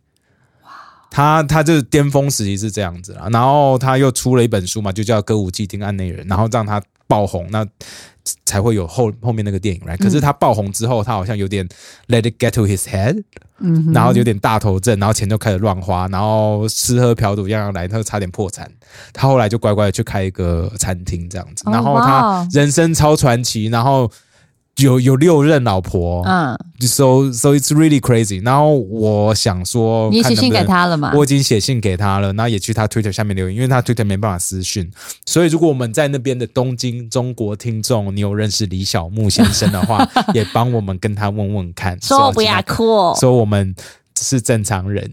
[1.10, 7.46] 他他就是巅峰时期是这样子了，然后他又出了一本书嘛，就叫《歌舞伎町案内人》，然后让他爆红。
[7.50, 7.66] 那
[8.46, 11.68] 才会有后后面那个电影来，可是他爆红之后，他好像有点
[12.08, 13.22] let it get to his head，
[13.58, 18.70] 嗯，然后有点大头症，然后钱就开始乱花，然后吃喝嫖赌样样来，他就差点破产。
[19.12, 24.10] 他后来就乖乖的去开一个餐厅这样子，然后他人生超传奇，然后
[24.78, 28.44] 有有六任老婆，嗯，so so it's really crazy。
[28.44, 31.12] 然后我想说，你写信给他了吗？
[31.14, 34.90] 我已经写信给他了，然后也去他 Twitter 下面留言，因为他 Twitter 没办法私讯，
[35.26, 43.72] 所以如果我们在那边的东京中国听众，你有认识李小木先生的话， 也帮我们跟他问问看，说不要哭，说我们
[44.20, 45.08] 是正常人，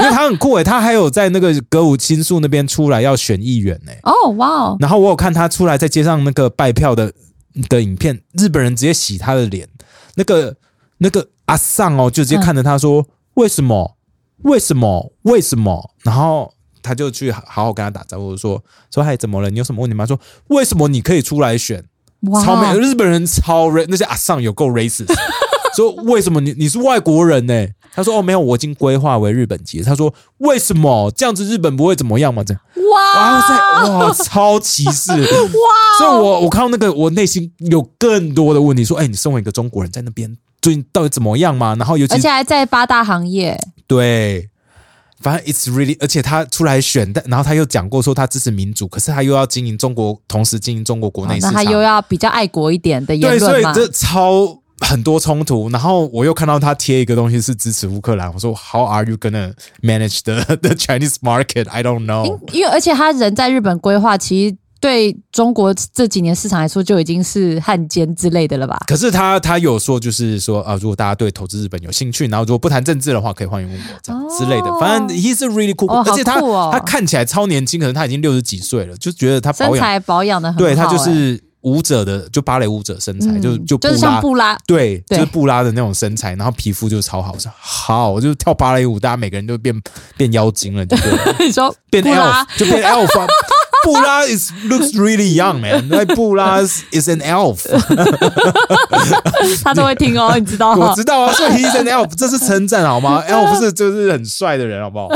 [0.00, 3.98] 因为他很酷诶，他还有在那个歌舞新宿那边出来要选议员诶。
[4.02, 7.10] 哦哇，然后我有看他出来在街上那个拜票的。
[7.68, 9.68] 的影片，日本人直接洗他的脸，
[10.14, 10.56] 那个
[10.98, 13.96] 那个阿尚哦，就直接看着他说：“为什么？
[14.42, 15.12] 为什么？
[15.22, 18.62] 为什么？”然后他就去好好跟他打招呼，说
[18.92, 19.50] ：“说嗨，怎么了？
[19.50, 21.84] 你有什么问题吗？”说：“为什么你可以出来选？”
[22.44, 25.12] 超美，日本人超 r 那些阿尚有够 racist。
[25.74, 27.66] 说为什么你你是外国人呢？
[27.94, 32.62] 他说：“哦，没有，我已经规划为日本籍。”他说：“为什么这样子日本不会怎么样吗？”这样。
[32.90, 35.18] 哇哇，超歧视哇！
[35.98, 41.74] 所以，我我看到那个，我内心有更多的问题，说：哎，你身为一个中国人，在那边最近到底怎么样嘛？
[41.78, 44.48] 然后，尤其而且还在八大行业，对，
[45.20, 53.72] 反正 it's really，而且他出来选，但然后他又讲过说他支持民主，可是他又要经营中国，同时经营中国国内市场，那他又要比较爱国一点的言论嘛？
[53.74, 54.61] 所以这超。
[54.82, 61.68] 很多冲突，然后我又看到他贴一个东西是支持乌克兰，我说 How are you gonna manage the the Chinese market?
[61.70, 62.38] I don't know。
[62.52, 68.76] 因为而且他人在日本规划，其实对中国这几年市场来说就已经是汉奸之类的了吧？
[68.86, 74.78] 可是他他有说，就是说啊，如果大家对投资日本有兴趣，然后如果不谈政治的话，可以欢迎问我这样之类的。
[74.80, 76.40] 反正 he's really cool，而且他
[76.72, 81.40] 他看起来超年轻，可能他已经六十几岁了，就觉得他身材保养的很好，对他就是。
[81.62, 89.74] 舞者的就芭蕾舞者身材，就就就是像布拉，对，就是布拉的那种身材，然后皮肤就超好，说好，就是跳芭蕾舞，大家每个人都变
[90.16, 91.46] 变妖精了，对不对？
[91.46, 93.26] 你说变 elf 就变 elf。
[93.84, 97.58] 布拉 is looks really young man，那布拉 is an elf，
[99.64, 100.90] 他都会听哦， 你知道吗？
[100.90, 103.22] 我知道啊，所以 he's an elf，这是称赞好吗？
[103.28, 105.06] elf 是就是很帅的人，好不好？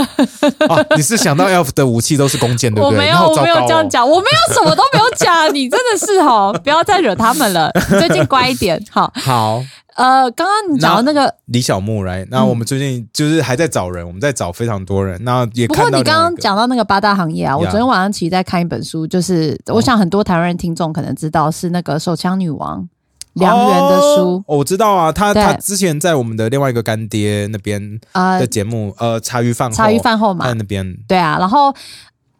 [0.74, 2.96] 啊，你是想到 elf 的武器都是弓箭，对不对？
[2.96, 9.62] 我没有，我没有这样讲，我没有什么都没有讲，你真的是哦，不要再惹他们了，最近乖一点，好，好。
[9.96, 15.18] 呃，刚刚你讲的那个李小木来，那我们最近就是还在找人，我们在找非常多人。
[15.24, 22.86] 那也不过你刚刚讲到那个八大行业啊，我昨天晚上其实在看一本书，就是我想很多台湾人听众可能知道是那个手枪女王
[23.32, 24.44] 梁元的书。
[24.46, 31.74] 我知道啊，他他之前在我们的另外一个干爹那边的节目，呃，茶余饭茶余饭后嘛，在那边对啊，然后。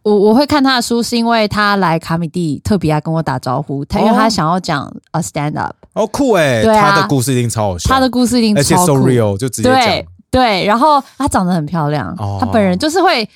[0.07, 13.29] 我我会看他的书，是因为他来卡米蒂特别爱跟我打招呼，他因为他想要讲 a stand up，哦酷哎，他的故事一定超好笑，他的故事一定超 real，就直接讲对，然后他长得很漂亮，他本人就是会，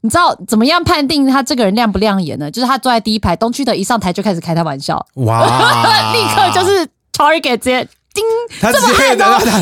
[0.00, 2.50] 你知道怎么样判定他这个人亮不亮眼呢？
[2.50, 5.46] 就是他坐在第一排，东区的一上台就开始开他玩笑，哇，
[6.12, 8.24] 立刻就是 target 直接叮，
[8.60, 9.16] 他直接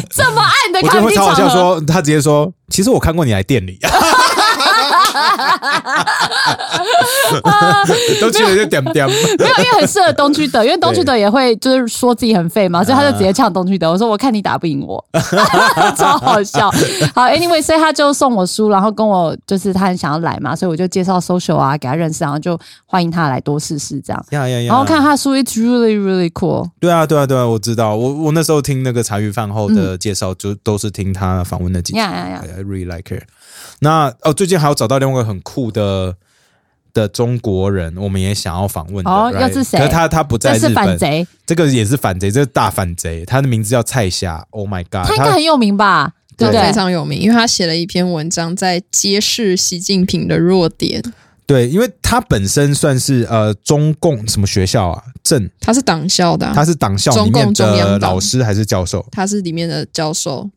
[0.09, 3.79] 这么暗的，我就会超好笑说，他直接说，其实我看过你来店里。
[8.20, 13.90] 都去了就点点，没有，因为很适合东区德，因为东区德也会就是说自己很废嘛，所以他就直接呛东区德。
[13.90, 15.05] 我说我看你打不赢我，
[15.96, 16.70] 超好笑。
[17.14, 24.27] 好，Anyway，所以他就送我书，然后跟我就是他很想要来嘛，所以我就介绍 social 啊给他认识，然后就欢迎他来多试试这样。
[24.31, 24.68] 呀呀呀！
[24.68, 26.68] 然后看他的书，It's really really cool。
[26.81, 27.94] 对啊，对啊，对啊，我知道。
[27.94, 31.98] 我我那时候听那个茶余饭后的介绍，就都是听他访问的几集。
[31.98, 33.22] 呀呀呀！I really like her。
[33.80, 36.16] 那哦，最近还有找到另外一个很酷的
[36.92, 39.04] 的中国人，我们也想要访问。
[39.06, 39.78] 哦，又是谁？
[39.78, 40.98] 可他他不在日本，
[41.44, 43.24] 这个也是反贼，这是大反贼。
[43.24, 44.46] 他的名字叫蔡霞。
[44.50, 46.12] Oh my god，他应该很有名吧？
[46.37, 51.00] 对，非常有名，因为他写了一篇文章，在揭示习近平的弱点。
[51.46, 55.02] 对，因为他本身算是呃中共什么学校啊？
[55.22, 59.04] 政他是党校的，他是党校里面的老师还是教授？
[59.12, 60.50] 他是里面的教授。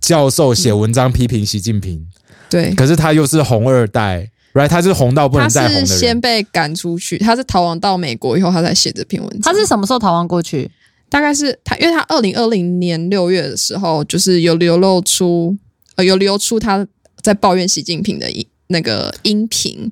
[0.00, 2.06] 教授写文章批评习近平。
[2.48, 4.68] 对，可是他又是红二代，right？
[4.68, 5.86] 他是红到不能再红的人。
[5.86, 9.52] 先被赶出去，他是逃亡到美国以后，他才写这篇文章。
[9.52, 10.70] 他是什么时候逃亡过去？
[11.08, 15.56] 大概是他，因为他二零二零年六月的时候，就是有流露出，
[15.96, 16.86] 呃，有流出他
[17.22, 19.90] 在抱怨习近平的音那个音频。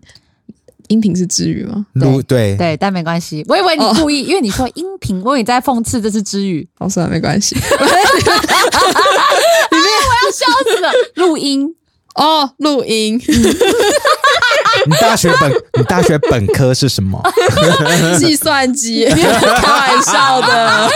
[0.89, 1.87] 音频是之语吗？
[2.29, 3.43] 对对，但没关系。
[3.49, 6.69] 我以为你故意，因为你说音频，我以为在讽刺这是之语。
[6.79, 7.55] 哦，算了，没关系。
[7.57, 7.73] 里面
[9.71, 11.75] 我要笑死了，录音。
[12.15, 13.21] 哦，录音。
[14.87, 17.21] 你大学本你大学本科是什么？
[18.19, 19.07] 计算机。
[19.07, 19.23] 开
[19.71, 20.91] 玩笑的。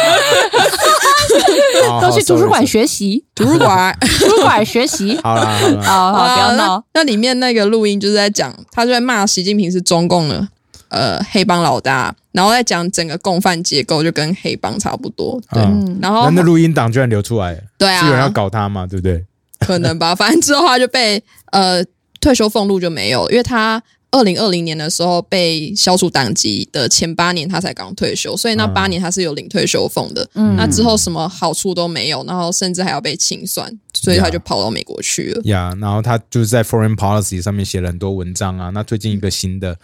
[2.00, 3.24] 都去图书馆学习。
[3.34, 5.18] 图书馆，图书馆学习。
[5.24, 6.82] 好了好了，好好不要闹。
[6.94, 10.46] 那里面那个录音就是在讲，他就在骂习近平是中共的
[10.88, 12.14] 呃黑帮老大。
[12.32, 15.40] 然后在讲整个共犯结构，就跟黑帮差不多。
[15.52, 15.62] 对，
[16.00, 18.86] 然后那录音档居然流出来，对啊，是有人要搞他嘛？
[18.86, 19.24] 对不对？
[19.58, 21.84] 可能吧，反正之后他就被呃
[22.20, 23.82] 退休俸禄就没有，因为他。
[24.10, 30.26] 二零二零年的时候被消除党籍的前八年，他才刚退休，所以那八年他是有领退休俸的。
[30.32, 35.42] 嗯，那之后什么好处都没有，然后甚至还要被清算，所以他就跑到美国去了。
[35.44, 38.70] 呀，然后他就是在 Foreign Policy 上面写了很多文章啊。
[38.70, 39.76] 那最近一个新的，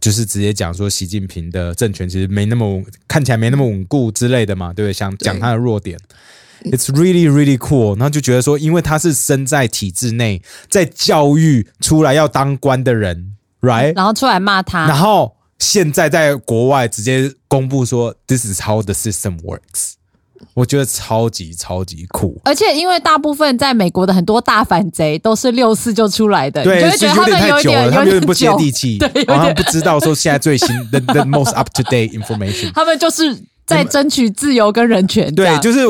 [0.00, 4.92] 就是直接讲说习近平的政权其实没那么看起来没那么稳固之类的嘛，对不对？
[4.92, 5.98] 想讲他的弱点。
[6.70, 13.34] It's really really cool，然后就觉得说，因为他是身在体制内，在教育出来要当官的人。
[13.60, 19.92] Right，然后出来骂他，然后现在在国外直接公布说，This is how the system works。
[20.54, 32.72] 我觉得超级超级酷，而且因为大部分在美国的很多大反贼都是六四就出来的，对，就觉得他们太久了，他们有点不接地气，对，然后不知道说现在最新的 the most up to date information。
[32.74, 35.86] 他们就是在争取自由跟人权，对，就是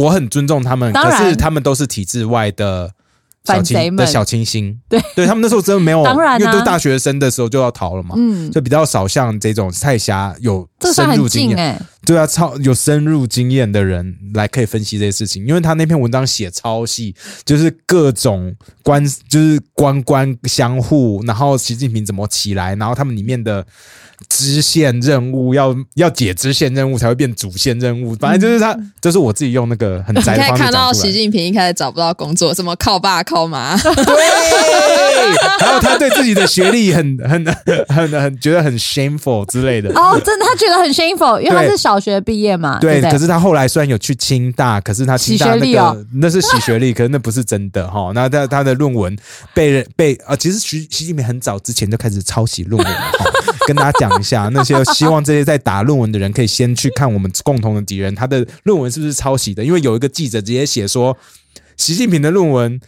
[0.00, 2.92] 我很尊重他们，可是他们都是体制外的。
[3.46, 5.00] 小清的小清新，对。
[5.14, 23.64] 对，他们那时候真的没有，当然，因为都大学生的时候就要逃了嘛，嗯，就比较少像这种太侠有深入经验，对啊，超有深入经验的人来可以分析这些事情，因为他那篇文章写超细，就是各种官，就是官官相护，然后习近平怎么起来，然后他们里面的。
[24.28, 33.94] 支线任务要要解支线任务才会变主线任务，反正就是他，就是我自己用那个很宅的方式看到习近平一开始找不到工作，什么靠爸靠妈，对，
[35.60, 37.44] 然后他对自己的学历很很
[37.88, 39.90] 很很觉得很 shameful 之类的。
[39.90, 42.78] 哦，真的，他觉得很 shameful，因为他是小学毕业嘛。
[42.80, 48.12] 对，可是他后来虽然有去清大，可是他清大那个那是洗学历，可是那不是真的哈。
[48.14, 49.16] 那他他的论文
[49.52, 53.24] 被被啊，其实习习近平很早之前就开始抄袭论文了哈。
[53.66, 59.64] 跟大家讲一下， 那些希望这些在打论文的人可以先去看我们共同的敌人，他的论文是不是抄袭的？
[59.64, 61.16] 因为有一个记者直接写说，
[61.76, 62.80] 习近平的论文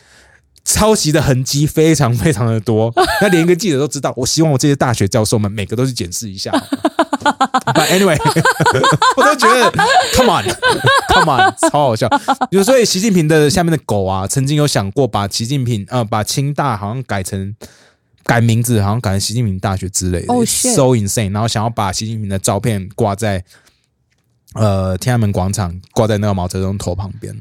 [0.64, 4.12] 抄袭的痕迹非常非常的多， 那连一个记者都知道。
[4.16, 6.50] 我希望我这些大学教授们每个都去检视一下。
[7.74, 8.18] But anyway，
[9.16, 9.70] 我都觉得
[10.14, 12.08] ，Come on，Come on，超好笑。
[12.50, 17.54] 就所以习近平的下面的狗啊，曾经有想过把习近平呃，把清大好像改成。
[18.28, 21.32] 改名字好像改成习近平大学之类的，so insane。
[21.32, 23.42] 然后想要把习近平的照片挂在
[24.52, 27.34] 呃天安门广场，挂在那个毛泽东头旁边。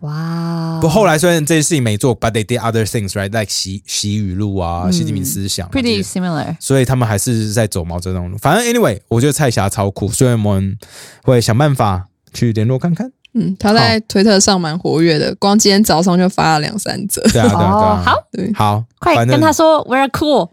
[0.00, 0.78] 哇！
[0.80, 6.56] 不，后来虽然这些事情没做，but they did other things right，like 习习语录啊，习近平思想，pretty similar。
[6.60, 8.38] 所以他们还是在走毛泽东路。
[8.38, 10.78] 反正 anyway，我觉得蔡霞超酷，所以我们
[11.24, 13.12] 会想办法去联络看看。
[13.38, 17.20] 嗯，他在推特上蛮活跃的，光今天早上就发了两三则。
[17.24, 20.48] 对啊，对啊，好，对，好，快跟他说 we're cool。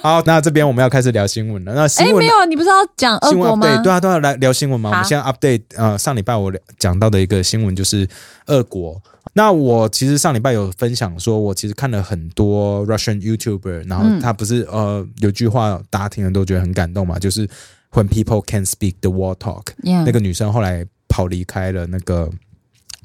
[0.00, 1.74] 好，那这边我们要开始聊新闻了。
[1.74, 3.66] 那新闻没有，你不是要讲俄国吗？
[3.66, 4.90] 对，对啊，都要来聊新闻嘛？
[4.90, 8.08] 我们现在 update，呃，上礼拜我讲到的一个新闻就是
[8.46, 9.00] 俄国。
[9.32, 17.48] 那我其实上礼拜有分享说，我其实看了很多 Russian YouTuber，然后他不是呃有句话大家听了都觉得很感动嘛，就是
[17.92, 20.86] When people can speak the war talk，那个女生后来。
[21.10, 22.30] 跑离开了那个，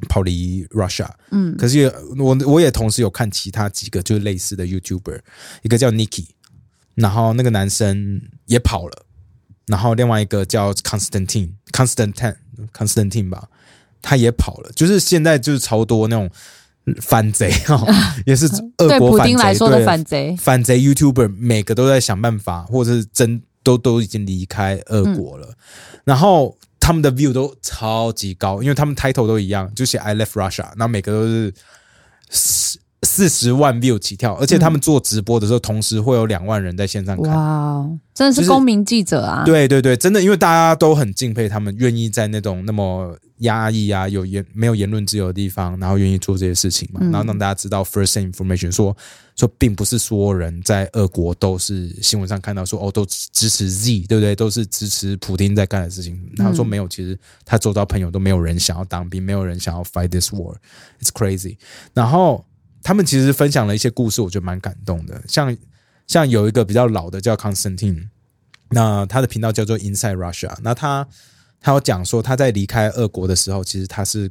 [0.07, 5.19] 跑离 Russia，嗯，可是我我也同时有看其他几个就是类似的 YouTuber，
[5.63, 6.27] 一个叫 Nicky，
[6.93, 9.05] 然后那个男生也跑了，
[9.65, 13.49] 然后另外一个叫 Constantine，Constantine，Constantine 吧，
[14.01, 16.29] 他也跑了，就是现在就是超多那种
[17.01, 17.83] 反贼哈，
[18.27, 18.45] 也是
[18.77, 25.55] 俄国反贼，对反贼，反贼 YouTuber 每个都在想办法，或者是真都都已经离开俄国了，
[26.03, 26.55] 然后。
[26.85, 31.25] 他们的 view 都超级高，因为他们 title 都一样，就写 I left Russia，那每个都
[32.29, 37.33] 是四四十万 view 起跳，而且他们做直播的时候，同时会有两万人在线上看。
[37.33, 39.43] 哇，真的是公民记者啊！
[39.45, 43.17] 对对对，真的，因为大家都很敬佩他们，愿意在那种那么。
[43.39, 48.95] 压抑啊，有言没有言论自由的地方，然后愿意做这些事情嘛，然后让大家知道 first information，说
[49.35, 54.33] 说并不是所有人在俄国都是新闻上看到说哦都支持 Z，对不对？
[54.33, 56.17] 都是支持普京在干的事情。
[56.37, 61.57] 然后说没有，其实他周遭朋友都没有人想要当兵，没有人想要 fight this war，it's crazy。
[61.93, 62.41] 然后
[62.85, 65.21] 他们其实分享了一些故事，我觉得蛮感动的。
[65.27, 65.57] 像
[66.07, 68.09] 像有一个比较老的叫 Constantine，
[68.69, 71.07] 那他的频道叫做 Inside Russia，那他。
[71.61, 74.29] 他有讲说，他在离开俄国的时候，其实他是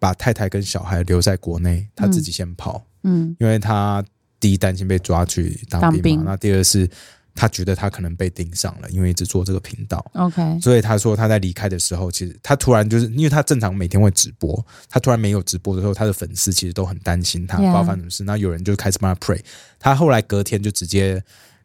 [0.00, 2.84] 把太太跟小孩留在国内，他自己先跑。
[3.04, 4.04] 嗯，因为他
[4.40, 6.90] 第一担心被抓去当兵嘛，那第二是
[7.34, 10.04] 他觉得他可能被盯上了，因为一直做这个频道。
[10.14, 18.22] OK，所以他说他在离开的时候，其实他突然就是因为他正常每天会直播，他突然没有直播的时候，他的粉丝其实都很担心他，不知道发生什么事。
[18.24, 19.40] 那有人就开始帮他 pray，
[19.78, 21.22] 他后来隔天就直接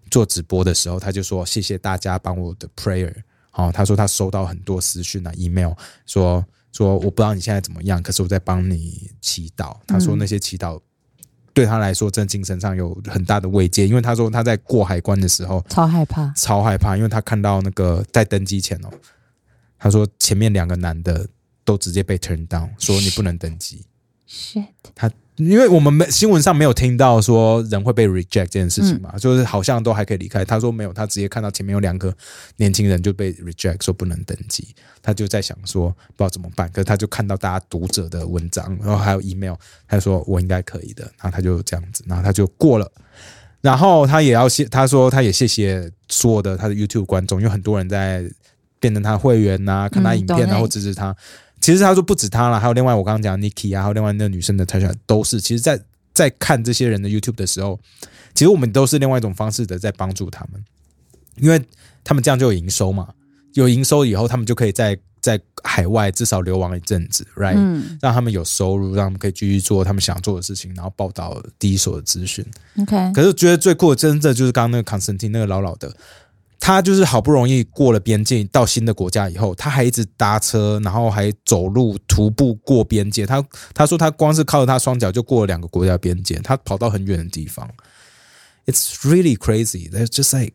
[0.10, 3.14] 做直播的时候，他就说谢谢大家帮我的 prayer。
[3.52, 5.74] 好，他说他收到很多私讯啊，email
[6.06, 9.78] 说说我不知道你现在怎么样，可是我在帮你祈祷。
[9.86, 10.80] 他说那些祈祷
[11.60, 18.90] 对他来说，真精神上有很大的慰藉，因为他说他在过海关的时候超害怕，超害怕，因为他看到那个在登机前哦，
[19.78, 21.28] 他说前面两个男的
[21.66, 23.86] 都直接被 turn down，说你不能登机。
[24.26, 25.12] shit，他。
[25.40, 30.44] 因为我们没新闻上没有听到说人会被 reject 这件事情嘛，就是好像都还可以离开。
[30.44, 32.14] 他说没有，他直接看到前面有两个
[32.58, 34.68] 年轻人就被 reject，说不能登记。
[35.02, 39.56] 他就在想说不知道怎么办，可是他就看到大家读者的文章，然后还有 email，
[39.88, 42.92] 他说我应该可以的，然后他就这样子，然后他就过了。
[43.62, 48.30] 然后他也要谢，他说他也谢谢所有的他的 YouTube 观众，有很多人在
[48.80, 51.16] 变成他会员呐，看他影片然后支持他。
[51.62, 55.42] 其实他说不止他了，还有另外我刚刚讲 Niki 啊，还有另外那个女生的 Tasha 都是。
[55.42, 55.80] 其实，在
[56.14, 57.80] 在看这些人的 YouTube 的时候，
[58.34, 60.64] 其实我们都是另外一种方式的在帮助他们，
[61.38, 61.62] 因为
[62.04, 63.10] 他们这样就有营收嘛，
[63.54, 67.56] 有营收以后，他们就可以在在海外至少流亡一阵子，right？
[68.02, 72.46] 让他们有收入，让他们可以继续做他们想做的事情，然后报道第一手的资讯。
[72.82, 75.94] OK，可是觉得最酷的，真的就是刚刚那个 Constantine 那个老老的。
[76.62, 83.26] 他就是好不容易过了边境到新的国家以后，他还一直搭车，然后还走路徒步过边界。
[83.26, 83.42] 他
[83.74, 87.68] 他说他光是靠着他双脚就过了两个国家边界，他跑到很远的地方。
[88.66, 89.90] It's really crazy.
[89.90, 90.54] They're just like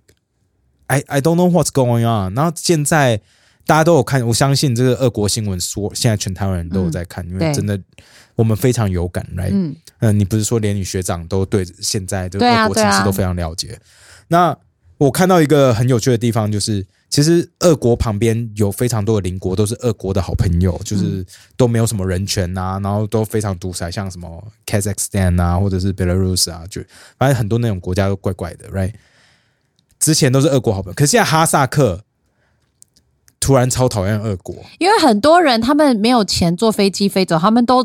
[0.89, 2.35] I I don't know what's going on.
[2.35, 3.23] 然后现在
[3.67, 7.81] 大家都有看，我相信这个俄国新闻说，现在全台湾人都有在看，因为真的
[8.35, 9.51] 我们非常有感，right？
[9.53, 13.81] 嗯，嗯，你不是说连你学长都对现在的俄国情势都非常了解？
[14.29, 14.55] 那。
[14.97, 21.27] 我看到一个很有趣的地方，就是其实俄国旁边有非常多的邻国，都是俄国的好朋友，就是
[21.57, 26.81] 都没有什么人权啊，然后都非常独裁，像什么 Kazakhstan 啊，或者是 Belarus 啊，就
[27.19, 28.93] 反正很多那种国家都怪怪的，right？
[29.99, 32.03] 之前都是俄国好朋友，可是现在哈萨克
[33.41, 37.85] 突然超讨厌俄国，因为很多人他们没有钱坐飞机飞走，他们都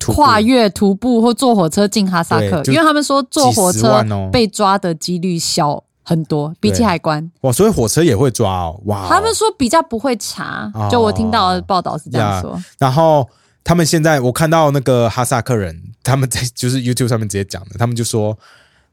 [0.00, 5.84] 跨越徒步或坐火车进哈萨克，因为他们说坐火车被抓的几率小。
[6.02, 9.08] 很多，比起海关哇，所以火车也会抓哦，哇！
[9.08, 12.60] 他们说比较不会查，就我听到的报道是这样说。
[12.78, 13.28] 然后
[13.62, 18.36] 他们现在我看到那个哈萨克人，他们在就是 YouTube 上面直接讲的，他们就说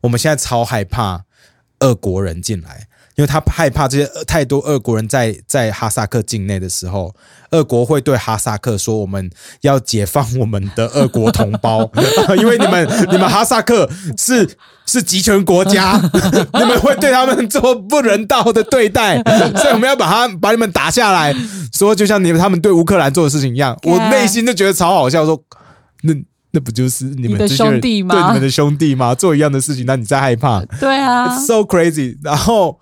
[0.01, 1.24] 我们现在超害怕
[1.80, 2.88] 俄国人进来。
[3.20, 7.13] 因为他害怕这些太多俄国人在在哈萨克境内的时候，
[7.51, 11.82] 俄国会对哈萨克说：“我们要解放我们的俄国同胞，
[12.39, 14.49] 因为你们你们哈萨克是
[14.86, 15.99] 是集权国家，
[16.57, 19.22] 你们会对他们做不人道的对待，
[19.57, 21.36] 所以我们要把他把你们打下来。
[21.74, 25.26] 说就像你们他们对乌克兰做的事情一样，我内心就觉得超好笑。
[25.26, 25.38] 说
[26.03, 26.13] 那
[26.51, 28.15] 那不就是你们的兄弟吗？
[28.15, 29.13] 对你们的兄弟吗？
[29.13, 30.63] 做一样的事情，那你在害怕？
[30.80, 32.17] 对啊，so crazy。
[32.24, 32.80] 然后。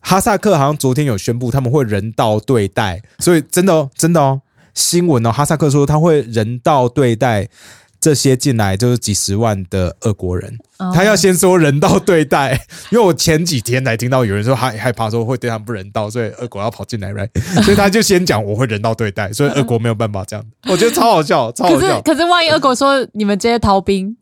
[0.00, 4.40] 哈萨克好像昨天有宣布他们会人道对待，所以真的哦，真的哦，
[4.74, 7.48] 新闻哦，哈萨克说他会人道对待
[8.00, 10.58] 这些进来就是几十万的俄国人，
[10.94, 12.52] 他要先说人道对待，
[12.90, 17.28] 因为我前几天才听到有人说害害怕说会对他们不人道，所以俄国要跑进来，right？
[17.62, 22.00] 所以他就先讲我会人道对待，所以俄国没有办法这样， 我觉得超好笑，超好笑。
[22.00, 24.16] 可是可是万一俄国说你们这些逃兵。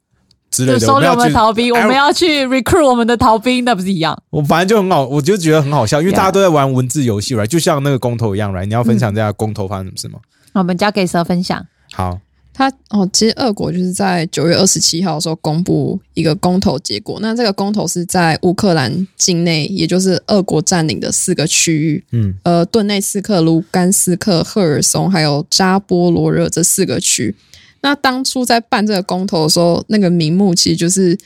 [0.67, 4.17] 就收留我们逃兵，我们要去 recruit 我们的逃兵，那不是一样？
[4.31, 7.47] 我反正就很好，我就觉得很好笑，因为大家都在玩文字游戏，right？
[7.47, 8.65] 就像那个公投一样，right？
[8.65, 10.19] 你要分享这下公投发生什么事吗？
[10.55, 11.65] 我们交给蛇分享。
[11.93, 12.19] 好，
[12.53, 27.35] 他哦，其实俄国就是在九月二十七号的时候公布一个公投结果，那这个公投是在乌克兰境内，也就是俄国占领的四个区域，嗯，呃，顿内斯克、卢甘斯克、赫尔松还有扎波罗热这四个区。
[27.81, 31.17] 那当初在办这个公投的时候，那个名目其实就是，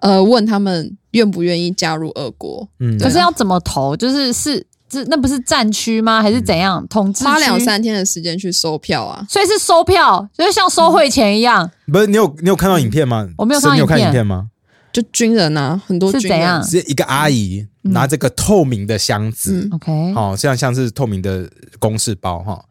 [0.00, 2.68] 呃，问他们愿不愿意加入俄国。
[2.80, 3.96] 嗯，可是要怎么投？
[3.96, 6.22] 就是是是，那不是战区吗？
[6.22, 6.86] 还是怎样？
[6.88, 9.24] 统治花两三天的时间去收票啊？
[9.28, 11.70] 所以是收票，就是像收汇钱一样。
[11.92, 13.28] 不是你有你有看到影片吗？
[13.38, 14.48] 我没有看到影片吗？
[14.92, 16.62] 就军人啊，很多是怎样？
[16.62, 22.64] 是一个阿姨拿这个透明的箱子，OK，好像像是透明的公事包哈。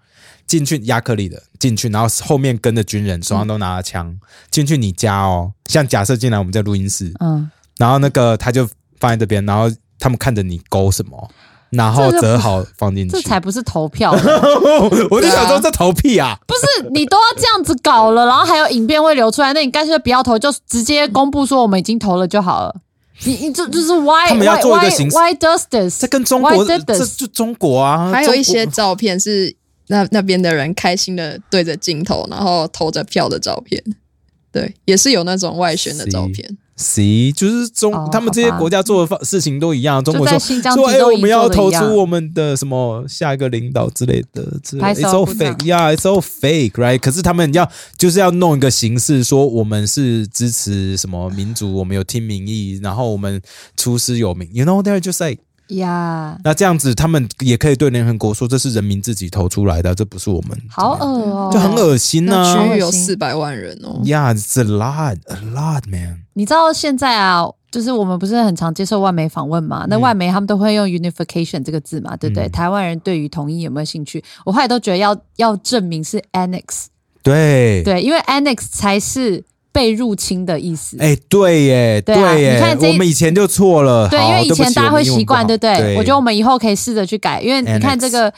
[0.46, 4.16] 进去亚克力的进去，然后后面跟着军人，手上都拿着枪
[4.52, 5.52] 进去你家哦。
[5.68, 8.68] 像假设进来我们在录音室，嗯，然后那个他就
[9.00, 11.32] 放在这边，然后他们看着你勾什么，
[11.72, 13.12] 然后折好放进去。
[13.12, 14.12] 这才不是投票，
[15.10, 16.38] 我就想说这投屁啊！
[16.46, 22.76] 不是你都要这样子搞了，然后还有影片会流出来，那你干脆不要投，就直接公布说我们已经投了就好了。
[23.24, 26.02] 你你这就是 why 他们要做一个形式，why does this？
[26.02, 29.56] 这跟中国这就中国啊，还有一些照片是。
[29.94, 33.80] 那那边的人开心的对着镜头，然后投着票的照片，
[34.52, 36.58] 对，也是有那种外宣的照片。
[36.76, 40.04] C 就是中，他们这些国家做的事情都一样。
[40.04, 46.98] 中国说说哎，我们要投出我们的什么下一个领导之类的，之类的 It's all fake, yeah, it's all fake, right？
[46.98, 53.40] 可是他们要就是要弄一个形式，说我们是支持什么民族，我们有听民意，然后我们
[53.78, 54.50] 出师有名。
[54.52, 55.44] You know, they're just like
[55.78, 60.58] 呀，那这样子，他们也可以对联合国说，这是人民自己投出来的，这不是我们。
[60.70, 62.44] 好恶哦，就很恶心呢。
[62.54, 64.02] 区域有四百万人哦。
[64.04, 66.24] Yeah, it's a lot, a lot, man。
[66.34, 69.86] 你知道现在啊，就是我们不是很常接受外媒访问嘛？
[69.90, 72.48] 那外媒他们都会用 unification 这个字嘛，对不对？
[72.50, 74.24] 台湾人对于统一有没有兴趣？
[74.46, 76.86] 我后来都觉得要要证明是 annex。
[77.22, 79.44] 对对，因为 annex 才是。
[79.74, 85.96] 被入侵的意思，哎，对耶，对耶，你看我们以前就错了，对，因为以前大家会习惯，对不对？
[85.98, 88.32] 我觉得我们以后可以试着去改，因为你看这个，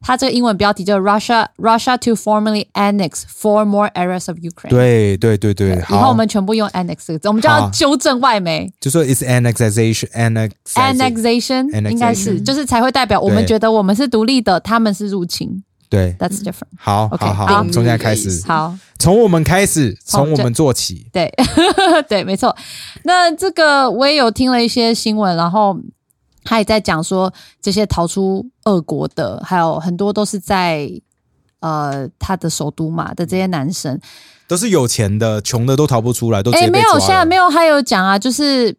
[0.00, 15.62] 它这个英文标题叫 Russia Russia to formally annex four more areas of Ukraine，对对对对，以后我们全部用 annex 这个字，我们就要纠正外媒，就说 is annexation，annex，annexation，应该是就是才会代表我们觉得我们是独立的，他们是入侵。
[15.90, 16.70] 对，That's different。
[16.78, 21.08] 好，好，好，从现在开始，好，从我们开始，从我们做起。
[21.12, 21.30] 对，
[22.08, 22.56] 对，没错。
[23.02, 25.76] 那这个我也有听了一些新闻，然后
[26.44, 30.88] 他也在讲说，这些逃出俄国的，还有很多都是在
[31.58, 33.98] 呃他的首都嘛的这些男生，
[34.46, 38.72] 都是有钱的，穷的都逃不出来，都哎没有，现在没有，他有讲啊，就是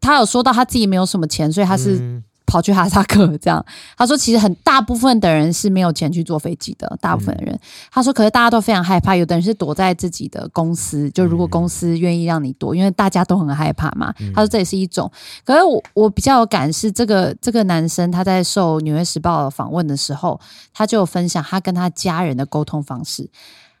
[0.00, 2.20] 他有说到他自己没有什么钱，所以他是。
[2.48, 3.64] 跑去哈萨克这样，
[3.96, 7.56] 他说其实很大部分的人是没有钱去坐飞机的，大部分的人。
[7.92, 14.14] 他说，可是大家都非常害怕，有的人是躲在自己的公司，就如果公司愿意让你躲，因为大家都很害怕嘛。
[14.34, 15.10] 他说这也是一种。
[15.44, 20.40] 可是我我比较有感是这个这个男生他在受《纽约时报》访问的时候，
[20.72, 23.28] 他就有分享他跟他家人的沟通方式。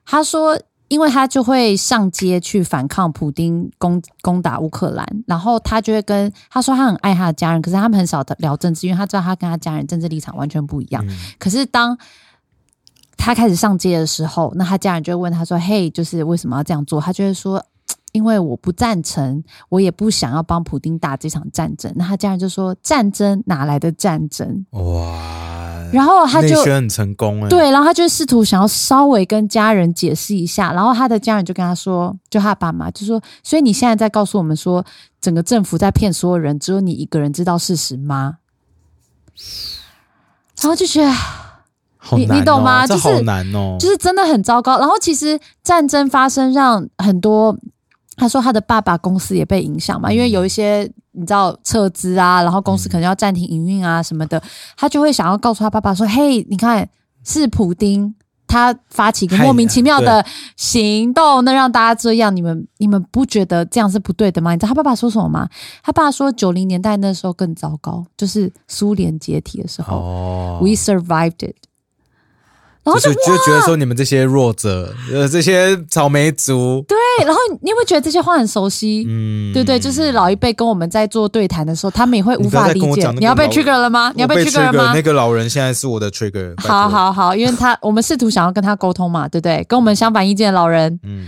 [0.04, 0.60] 他说。
[0.88, 11.04] 因为他就会上街去反抗普丁攻攻打乌克兰，然后他就会跟他说他很爱他的家人，可是他们很少聊政治，因为他知道他跟他家人政治立场完全不一样。
[11.38, 11.96] 可是当
[13.16, 17.64] 他开始上街的时候，那他家人就会问他说：“嘿，就是为什么要这样做？”他就会说。
[18.12, 21.92] 因为我不赞成，我也不想要帮普丁打这场战争。
[21.94, 25.57] 那他家人就说：“战争哪来的战争？”哇！
[25.92, 34.84] 然后他就很成功哎，对，然后他就试图想要稍微跟家人解释一下，然后他的家人就跟他说：“就他爸妈就说，所以你现在在告诉我们说，
[35.20, 38.38] 整个政府在骗所有人，只有你一个人知道事实吗？”
[40.60, 41.12] 然后就觉得，
[42.16, 42.86] 你你懂吗？
[42.86, 44.78] 就是难哦，就是真的很糟糕。
[44.78, 47.56] 然后其实战争发生，让很多。
[48.18, 54.42] 他说他的爸爸公司也被影响嘛，因为有一些你知道撤资啊，然后公司可能要暂停营运啊什么的，
[54.76, 56.88] 他就会想要告诉他爸爸说：“嘿，你看
[57.24, 58.14] 是普丁
[58.46, 60.24] 他发起一个莫名其妙的
[60.56, 65.48] 行动，那让大家这样，你们你们不觉得这样是不对的吗？”你知道他爸爸说什么吗？
[65.82, 71.56] 他爸说九零年代那时候更糟糕，就是苏联解体的时候，We survived it。
[72.84, 79.04] 然后就就觉得说你们这些弱者，呃，这些草莓族，对，然后你有没有觉得这些话很熟悉？
[79.08, 83.10] 嗯，对对，就是老一辈跟我们在做对谈的时候，他们也会无法理解。
[83.18, 84.12] 你要被 trigger 了吗？
[84.14, 84.92] 你要被 trigger 了吗？
[84.94, 86.54] 那个老人现在是我的 trigger。
[86.60, 89.64] 好好好，因为他我们试图想要跟他沟通嘛，对不对？
[89.68, 91.26] 跟我们相反意见的老人，嗯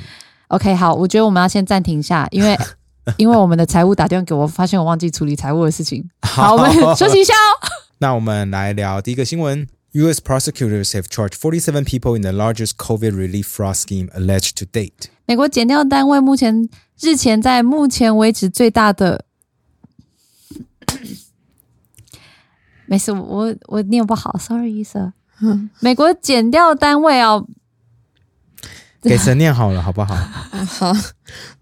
[0.49, 2.57] ，OK，好，我觉得我们要先暂停一下，因为
[3.17, 6.05] 因为我们的财务打电话给我，发现我忘记处理财务的事情。
[6.23, 7.69] 好，我们 休息一下哦。
[7.99, 9.67] 那我们来聊第一个新闻。
[9.93, 10.21] U.S.
[10.21, 15.09] prosecutors have charged 47 people in the largest COVID relief fraud scheme alleged to date.
[15.31, 16.69] 美国检调单位目前
[17.01, 19.25] 日前在目前为止最大的，
[22.87, 25.13] 没事，我我念不好，sorry sir。
[25.79, 27.41] 美国检调单位啊，
[29.01, 30.17] 给神念好了，好不好？
[30.67, 30.93] 好。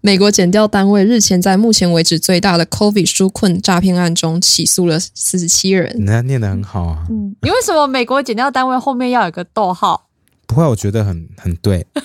[0.01, 5.85] 美国检调单位日前在目前为止最大的 COVID 纾困诈骗案中起诉了四十七人。
[5.95, 7.05] 人家念的很好啊。
[7.11, 10.09] 嗯，你为什么美国检调单位后面要有个逗号？
[10.47, 11.85] 不会，我觉得很很对。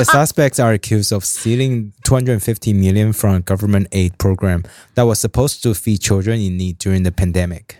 [0.00, 4.62] The suspects are accused of stealing 250 million from a government aid program
[4.94, 7.76] that was supposed to feed children in need during the pandemic.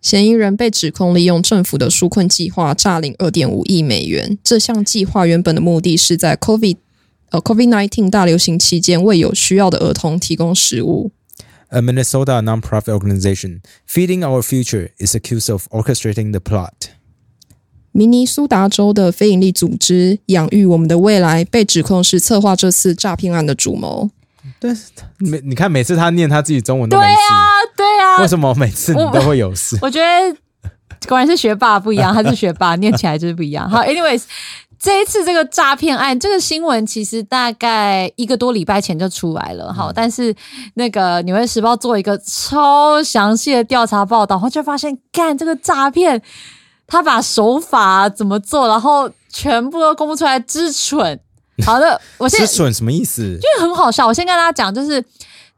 [0.00, 4.38] 嫌疑人被指控利用政府的纾困计划诈领二点五亿美元。
[4.44, 6.76] 这项计划原本的目的是在 COVID
[7.30, 11.10] 呃，COVID-19 大流行期间为有需要的儿童提供食物。
[11.70, 16.88] A Minnesota nonprofit organization, Feeding Our Future, is accused of orchestrating the plot.
[17.93, 24.09] 明尼苏达州的非营利组织“养育我们的未来”被指控是策划这次诈骗案的主谋。
[24.59, 24.87] 但是
[25.19, 27.13] 每你看，每次他念他自己中文都没事，
[27.77, 29.77] 对啊，对啊，为什么每次你都会有事？
[29.81, 30.37] 我觉得
[31.07, 33.69] 果然是学霸不一样，他是学霸，念起来就是不一样。
[33.69, 34.23] 好，anyways。
[34.79, 40.35] 这一次这个诈骗案，这个新闻其实大概一个多礼拜前就出来了，哈，但是
[40.73, 46.21] 那个《纽约时报》做一个超详细的调查报道，然后就发现，干这个诈骗，
[46.87, 51.19] 他把手法怎么做，然后全部都公布出来，之蠢。
[51.65, 53.37] 好的，我先之蠢什么意思？
[53.39, 54.07] 就很好笑。
[54.07, 55.03] 我先跟大家讲，就是。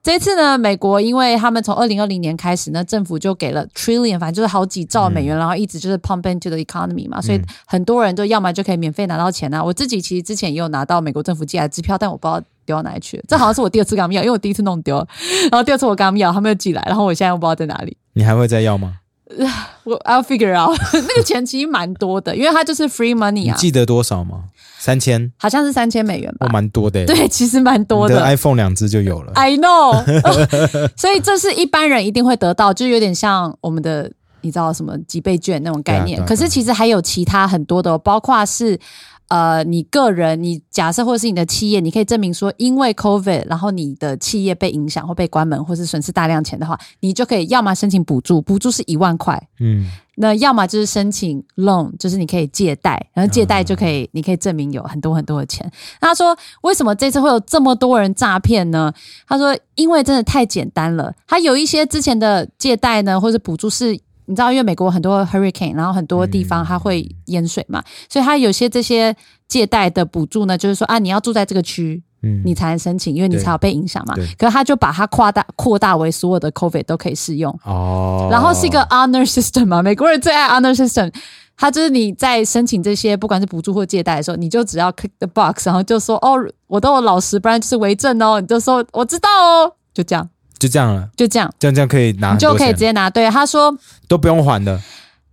[0.05, 9.63] 这次呢，美国因为他们从二零二零年开始呢，政府就给了 trillion，反正就是好几兆美元，然后一直就是 pump into the economy 嘛，所以很多人都要么就可以免费拿到钱啊。
[9.63, 13.23] 我自己其实之前也有拿到美国政府寄来的支票，但我不知道丢到哪里去了。
[13.27, 15.07] 这好像是我第二次跟他们要，因为我第一次弄丢了，
[15.51, 17.97] 然后第二次我跟他们要，他们又寄来，然后我现在又不知道在哪里。
[18.13, 18.97] 你还会再要吗？
[19.83, 20.77] 我 I'll figure out。
[20.93, 23.55] 那个钱其实蛮多的，因为它就是 free money 啊。
[23.57, 24.45] 记得多少吗？
[24.79, 27.05] 三千，好像是三千美元吧，蛮多的。
[27.05, 28.23] 对，其实蛮多的。
[28.23, 29.31] iPhone 两只就有了。
[29.33, 30.03] I know，
[30.95, 34.11] 所以这是一般人一定会得到，就有点像我们的，
[34.41, 36.23] 你知道什么几倍券那种概念。
[36.25, 38.79] 可是其实还有其他很多的，包括是。
[39.27, 55.69] 呃，你个人，你假设或者是你的企业，你可以证明说，因为 COVID，然后你的企业被影响或被关门，或是损失大量钱的话，你就可以要么申请补助，补助是一万块，嗯，那要么就是申请 loan，就是你可以借贷，然后借贷就可以，你可以证明有很多很多的钱。
[55.99, 58.93] 他说，为什么这次会有这么多人诈骗呢？
[59.27, 63.99] 他说，因为真的太简单了，他有一些之前的借贷呢，或者补助是。
[64.27, 69.15] 你知道，因为美国很多 hurricane，然后很多地方它会淹水嘛，所以它有些这些
[69.47, 74.15] 借贷的补助呢，就是说啊，你要住在这个区，嗯，你才能申请，因为你才有被影响嘛。
[74.37, 78.27] 可是他就把它扩大扩大为所有的 COVID 都可以适用哦。
[78.31, 81.13] 然后是一个 honor system 嘛，美国人最爱 honor system，
[81.55, 90.27] 他就是你在申请这些不管是补助或借贷的时候，你就只要 click the box，然后就说哦，我都有老实，不然就是为证哦，你就说我知道哦，就这样。
[90.65, 93.07] 就这样了，就这样，这样这样可以拿，就可以直接拿。
[93.07, 93.71] 对，他说
[94.07, 94.81] 都不用还的。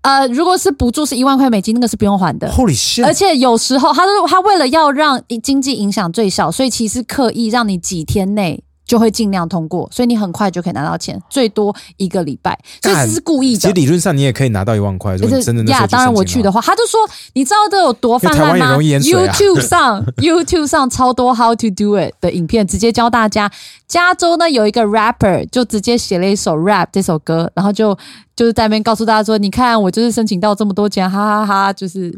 [0.03, 2.51] 呃，如果是补助是一万块美金，那个是不用还的。
[2.51, 3.07] Holy shit！
[3.07, 8.63] 而且有时候他说他为了要让经济影响最小，所以其实刻意让你几天内。
[8.93, 12.59] 就会尽量通过，所以你很快就可以拿到钱，最多一个礼拜。
[12.83, 13.61] 所以这是故意的。
[13.61, 15.65] 其实理论上你也可以拿到一万块，就是真的。
[15.73, 17.01] 呀，当然我去的话，他就说，
[17.33, 23.51] 你知道这有多泛滥吗？YouTube 上， YouTube 上超多 How to do it 的影片，直接教大家。
[23.89, 27.97] 加州呢有一个 rapper 就直接写了一首 rap 这首歌，然后就
[28.37, 32.11] 就是在那边告诉大家说，你看我就是申请到这么多钱，哈哈哈，就是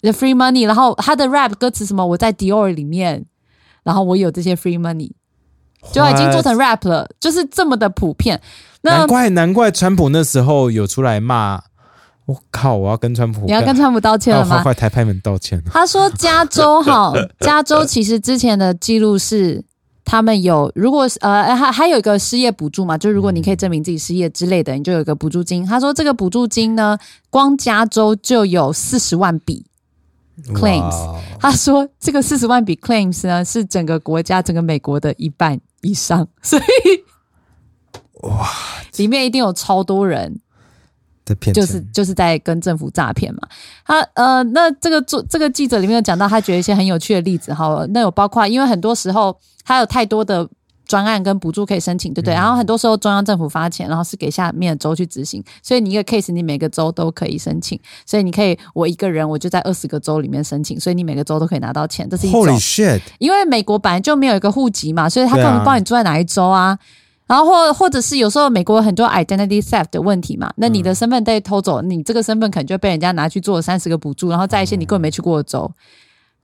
[0.00, 0.66] the free money。
[0.66, 3.24] 然后他的 rap 歌词什么，我在 Dior 里面，
[3.84, 5.12] 然后我有这些 free money。
[5.92, 8.40] 就已经做成 rap 了，就是这么的普遍。
[8.82, 11.60] 难怪难怪川普那时候有出来骂，
[12.26, 12.76] 我靠！
[12.76, 14.62] 我要跟川普，你要跟川普道歉了吗？
[14.62, 15.62] 快台派们道歉。
[15.66, 19.64] 他说加州哈， 加州其实之前的记录是
[20.04, 25.66] 他们有，如果呃还还有一个失业补助嘛，就如果你可以证明自己失业之类的，你就有一个补助金。
[25.66, 26.96] 他说这个补助金呢，
[27.30, 29.64] 光加州就有四十万笔。
[30.52, 30.94] claims，
[31.40, 37.04] 他说这个四十万笔 claims 呢是整个国家整个美国的一半以上，所以
[38.26, 38.48] 哇，
[38.96, 40.40] 里面一定有超多人
[41.24, 43.40] 的骗，就是就是在跟政府诈骗嘛。
[43.84, 50.48] 他呃，那这个做这个记者里面有讲到，他觉得一些很有趣的例子哈，那有包括因为很多时候他有太多的。
[50.86, 52.34] 专案跟补助可以申请，对不对？
[52.34, 62.40] 然后很多时候中央政府发钱，然后是给下面的州去执行，所以你一个 case 你每个州都可以申请，所以你可以我一个人我就在二十个州里面申请，所以你每个州都可以拿到钱，这是一种。
[63.18, 66.78] 因为美国本来就没有一个户籍嘛，所以他根本不知道你住在哪一州啊。
[67.26, 75.68] 然后或或者是有时候美国很多 identity theft 的问题嘛，那你的身份被偷走，你这个身份可能就被人家拿去做三十个补助，然后再一些你根本没去过的州，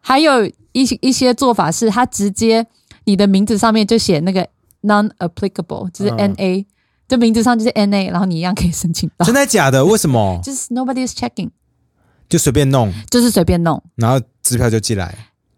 [0.00, 2.66] 还有一些一些做法是他直接。
[3.04, 4.46] 你的名字上面就写那个
[4.82, 6.66] non applicable，就是 N A，
[7.08, 9.24] 就名字上就是 N A，然后你一样可以申请到。
[9.26, 9.84] 真的假的？
[9.84, 10.40] 为什么？
[10.44, 11.50] 就是 nobody is checking，
[12.28, 15.14] 就随便弄，就是随便弄，然后支票就寄来。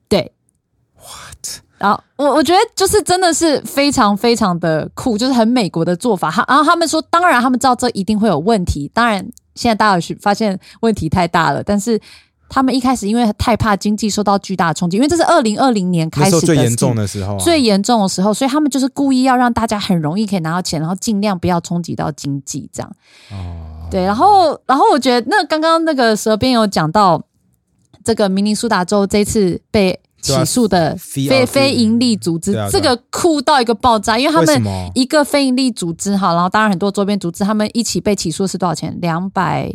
[0.09, 0.32] 对
[0.97, 1.61] ，what？
[1.78, 6.30] 然后我我觉得就是真的是非常非常的酷，就是很美国的做法。
[6.30, 12.01] 他然后他们说，当然他们知道这一定会有问题，当然现在大家去发现问题太大了，但是。
[12.49, 22.92] 他们一开始因为太怕经济受到巨大的冲击，因为这是二零二零年开始最严重的时候，最严重的时候，所以他们就是故意要让大家很容易可以拿到钱，然后尽量不要冲击到经济，这样。
[23.32, 27.20] 哦，对，然后，然后我觉得那刚刚那个蛇边有讲到，
[28.05, 34.62] 这个明尼苏达州这次被起诉的非非盈利组织，这个酷到一个爆炸，因为他们
[34.95, 38.97] 一个非盈利组织哈，然后当然很多周边组织，他们一起被起诉是多少钱？
[39.01, 39.74] 两百。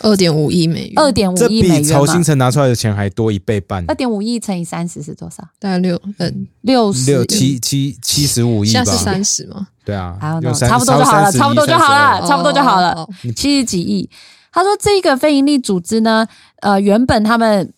[0.00, 3.84] 二点五亿美元，二点五亿美元，比曹新成拿出来的钱还多一倍半。
[3.88, 5.42] 二点五亿乘以三十是多少？
[5.58, 8.84] 大概六嗯六六七七七十五亿吧？
[8.84, 9.68] 是三十吗？
[9.84, 10.16] 对啊，
[10.54, 13.06] 差不多就好了，差不多就好了，差不多就好了，
[13.36, 14.08] 七十几亿。
[14.52, 16.26] 他说这个非营利组织呢，
[16.60, 17.72] 呃，原本他们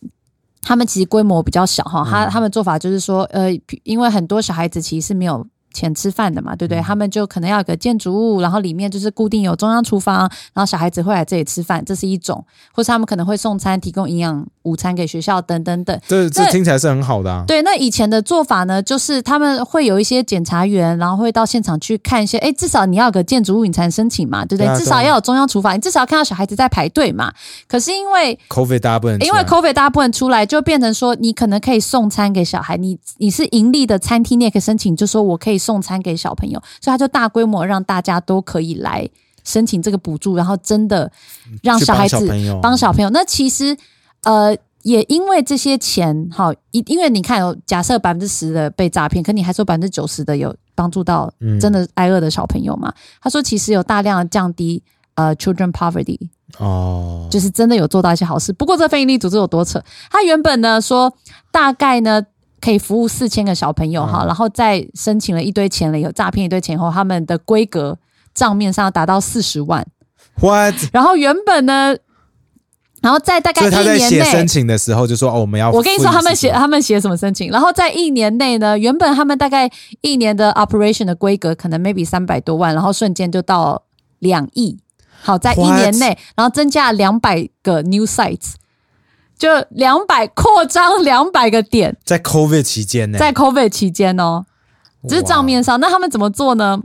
[0.63, 3.51] 他们其实规模比较小哈，他他们做法就是说，呃，
[3.83, 5.47] 因为很多小孩子其实是没有。
[5.73, 6.81] 钱吃饭的嘛，对不对？
[6.83, 10.19] 他们就可能要有个建筑物，然后里面就是固定有中央厨房，
[10.53, 12.39] 然后小孩子会来这里吃饭，这是一种；
[12.73, 15.99] 或是他们可能会送餐，提供营养午餐给学校，等等等。
[16.07, 17.45] 这这听起来是很好的啊。
[17.47, 24.77] 对，那以前的做法呢，就是他们会有一些检查员，然后会到现场去看一些，哎，至少你要有个建筑物，你才能申请嘛，对不对？
[24.77, 27.33] 至少要有中央厨房，你至少要看到小孩子在排队嘛。
[27.67, 36.61] 可是因为 COVID 大部分，因为 COVID 大部分出来，就变成说，你可能可以送餐给小孩，你你是盈利的餐厅，你也可以申请，就说我可以送餐给小朋友。
[36.81, 39.09] 所以他就大规模让大家都可以来
[39.45, 41.11] 申请这个补助，然后真的
[41.63, 42.29] 让小孩子
[42.61, 43.11] 帮小朋友。
[43.11, 43.77] 那其实
[44.25, 52.93] 呃，也因为这些钱，好，因因为你看，有假设百分之十的被诈骗，可你还说百分之九十的有帮助到真的挨饿的小朋友嘛？
[53.21, 54.83] 他说其实有大量的降低
[55.15, 56.19] 呃 children poverty
[56.59, 58.53] 哦，就是真的有做到一些好事。
[58.53, 61.13] 不过这非营利组织有多扯，他原本呢说
[61.51, 62.23] 大概呢。
[62.63, 67.99] 可以服务四千个小朋友哈，然后再申请了一堆钱了，有诈骗一堆钱后，他们的规格
[68.33, 69.85] 账面上达到四十万。
[70.41, 70.77] What？
[70.93, 71.97] 然后原本呢，
[73.03, 79.69] 然后在大概一年内申请的时候就说哦，我们要我跟你说他们写他们写什么申请，然后在一年内呢，原本他们大概
[80.01, 83.83] 一年的 operation 的规格可能 maybe 三百多万，然后瞬间就到
[84.21, 84.79] 两亿。
[85.21, 88.55] 好，在一年内，然后增加两百个 new sites。
[89.43, 94.47] 就两百扩张两百个点，在 COVID 期间呢，在 COVID 期间哦，
[95.09, 95.81] 只是账面上。
[95.81, 96.81] 那他们怎么做呢？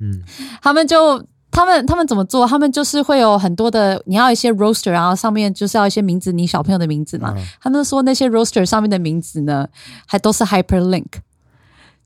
[0.00, 0.22] 嗯，
[0.62, 2.46] 他们就他们他们怎么做？
[2.46, 7.34] 他们就是会有很多的，你要一些 roster，然后上面就是要一些名字，你小朋友的名字嘛。
[7.60, 9.68] 他们说那些 roster 上面的名字呢，
[10.06, 11.04] 还都是 hyperlink，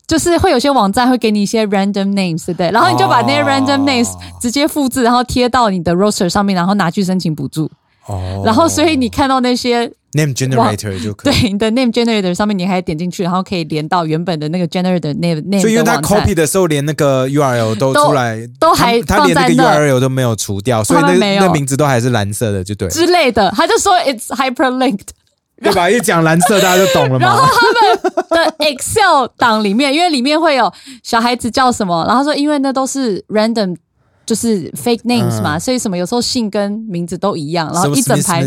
[0.05, 2.71] 就是会有些网站会给你一些 random names，对不对？
[2.71, 7.71] 然后你就把那些 random names 直接复制，然后贴到你的 roster 上面，然后拿去申请补助。
[8.07, 15.61] 哦，然后所以你看到那些 name generator 就可以对你的 name generator 上面，你还点进去，然后可以连到原本的那个 generator name name。
[15.61, 23.49] 所以因为他 copy 的时候，连那个 URL 都出来，都还他连那个 URL 都没有除掉，所以那那名字都还是蓝色的，就对之类的。
[23.55, 25.07] 他就说 it's hyperlinked，
[25.63, 25.89] 对吧？
[25.89, 27.25] 一讲蓝色，大家就懂了嘛。
[27.25, 30.71] 然后他们的 Excel 档里面，因为里面会有
[31.03, 33.77] 小孩子叫什么，然后说因为那都是 random。
[34.25, 38.41] 就是 fake names 嘛，所以什么有时候姓跟名字都一样，然后一整排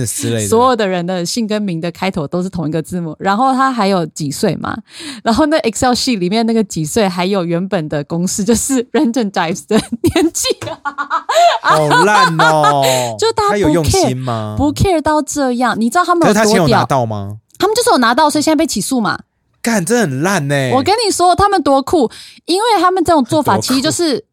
[0.48, 4.74] 所有的人的姓跟名的开头都是同一个字母，然后他还有几岁嘛，
[5.22, 10.48] 然后那 Excel 系里面那个几岁还有原本的公式，就是 random dice 的年纪，
[11.60, 12.82] 好烂哦！
[13.20, 14.54] 就大家不 care 吗？
[14.56, 16.78] 不 care 到这样，你知道他们有多屌？
[16.78, 17.36] 拿到吗？
[17.58, 19.18] 他们就是有拿到，所以现在被起诉嘛。
[19.60, 20.70] 干，真的很烂呢！
[20.72, 22.10] 我跟你说，他们多酷，
[22.46, 24.24] 因为他们这种做法其实就是。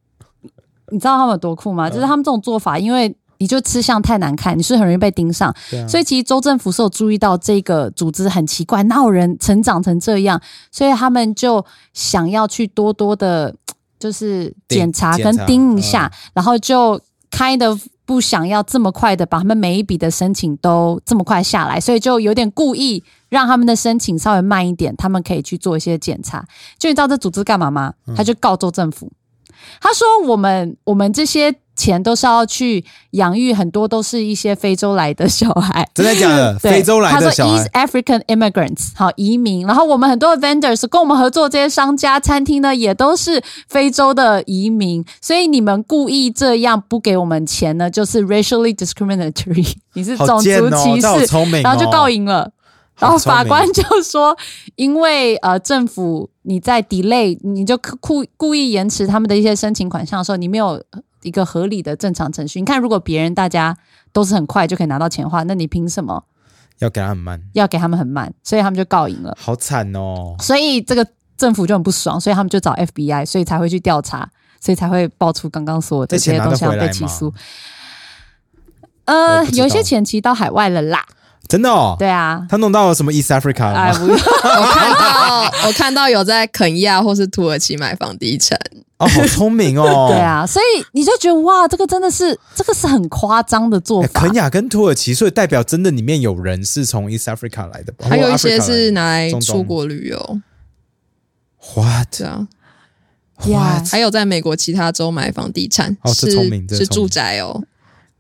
[0.94, 1.90] 你知道他们有多酷吗？
[1.90, 5.54] 就是他们这种做法，因为你就吃相太难看，你是很容易被盯上。
[5.90, 10.40] 所以其实州政府是有注意到这个组织很奇怪，哪有人成长成这样？
[10.72, 13.54] 所以他们就想要去多多的，
[14.00, 26.46] 就是检查跟盯一下，然后就开的不想要这么快的把他们每一笔的申请都这么快下来，所以就有点故意让他们的申请稍微慢一点，他们可以去做一些检查。
[26.78, 27.94] 就你知道这组织干嘛吗？
[28.16, 29.12] 他就告州政府。
[29.82, 36.58] 他说：“我们我们这些钱都是要去养育很多都是一些非洲来的小孩，真的假的？
[36.60, 39.66] 非洲来的小孩，East African immigrants，好移民。
[39.66, 45.04] 然后我们很多的 vendors 跟我们合作这些商家餐厅呢，也都是非洲的移民。
[45.22, 52.52] 所以你们故意这样不给我们钱呢，就是 racially discriminatory， 你是种族歧视，然后就告赢了。”
[53.00, 54.38] 然后法官就说
[54.78, 60.84] ：“因为呃，政府你在 delay，你就故故意延迟他们的一些申请款项的时候，你没有
[61.22, 62.60] 一个合理的正常程序。
[62.60, 63.76] 你看，如果别人大家
[64.12, 66.26] 都是很快就可以拿到钱的话，那你凭什么
[66.80, 67.42] 要给他很慢？
[67.54, 69.36] 要给他们很慢，所以他们就告赢了。
[69.40, 70.36] 好惨哦！
[70.40, 74.30] 所以这个政府就很不爽，所以他们就找 FBI，所以才会去调查，
[74.60, 77.34] 所以才会爆出刚刚说的这些东西要被起诉。
[79.06, 81.06] 呃，有一些钱其实到海外了啦。”
[81.48, 84.00] 真的哦，对啊，他弄到了什么 East Africa 了吗？
[84.02, 88.58] 我看到， 我看到有在肯亚或是土耳其买房地产
[88.98, 90.08] 哦，好聪明哦。
[90.12, 94.22] 对啊，所以你就觉得哇，这个真的是这个是很夸张的做法。
[94.22, 100.40] 肯亚跟土耳其，所以代表真的里面有人是从 East Africa 来的，还有一些是拿来出国旅游。
[101.76, 102.08] What？
[102.12, 102.48] 这样
[103.46, 103.88] ？What？
[103.90, 106.32] 还有在美国其他州买房地产，是
[106.70, 107.62] 是住宅哦。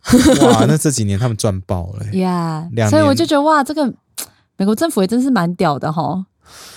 [0.45, 2.67] 哇，那这几年他们赚爆了呀！
[2.89, 3.93] 所以我就觉得哇，这个
[4.57, 6.25] 美国政府也真是蛮屌的哈。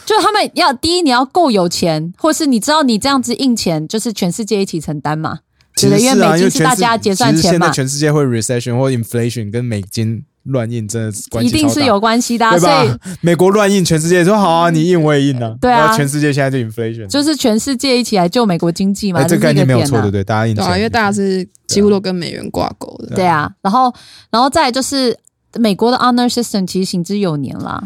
[0.04, 5.40] 就他们要第一，你要够有钱，或是你知道你这样子印钱，就是全世界一起承担嘛。
[5.74, 7.50] 其实因为美金是大家结算钱嘛。
[7.50, 12.98] 现在全世界会 recession 或 inflation 跟美金乱印真的关系一定是有关系的，对吧？
[13.20, 20.24] 美国乱印，全世界说好啊，你印我也印啊， 对啊，全世界现在就 inflation，就是全世界一起来救美国经济嘛，这个概念没有错，对对？
[20.24, 23.50] 大家印，对啊，因为大家是几乎都跟美元挂钩的，对啊。
[23.60, 23.92] 然后，
[24.30, 25.16] 然后再就是
[25.54, 27.82] 美国的 honor system 其实行之有年啦，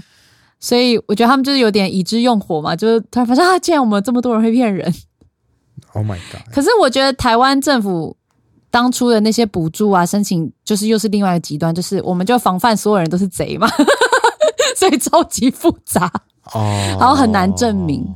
[0.58, 4.92] 所以我觉得他们就是有点已知用火嘛，就是突然发现啊，竟然我们这么多人会骗人
[5.94, 6.54] ，Oh my god！
[6.54, 8.16] 可是我觉得台湾政府。
[8.71, 13.68] 当初的那些补助啊，申请就是又是另外一个极端，就是我们就防范所有人都是贼嘛，
[14.77, 16.11] 所以超级复杂
[16.53, 18.07] 哦，然后很难证明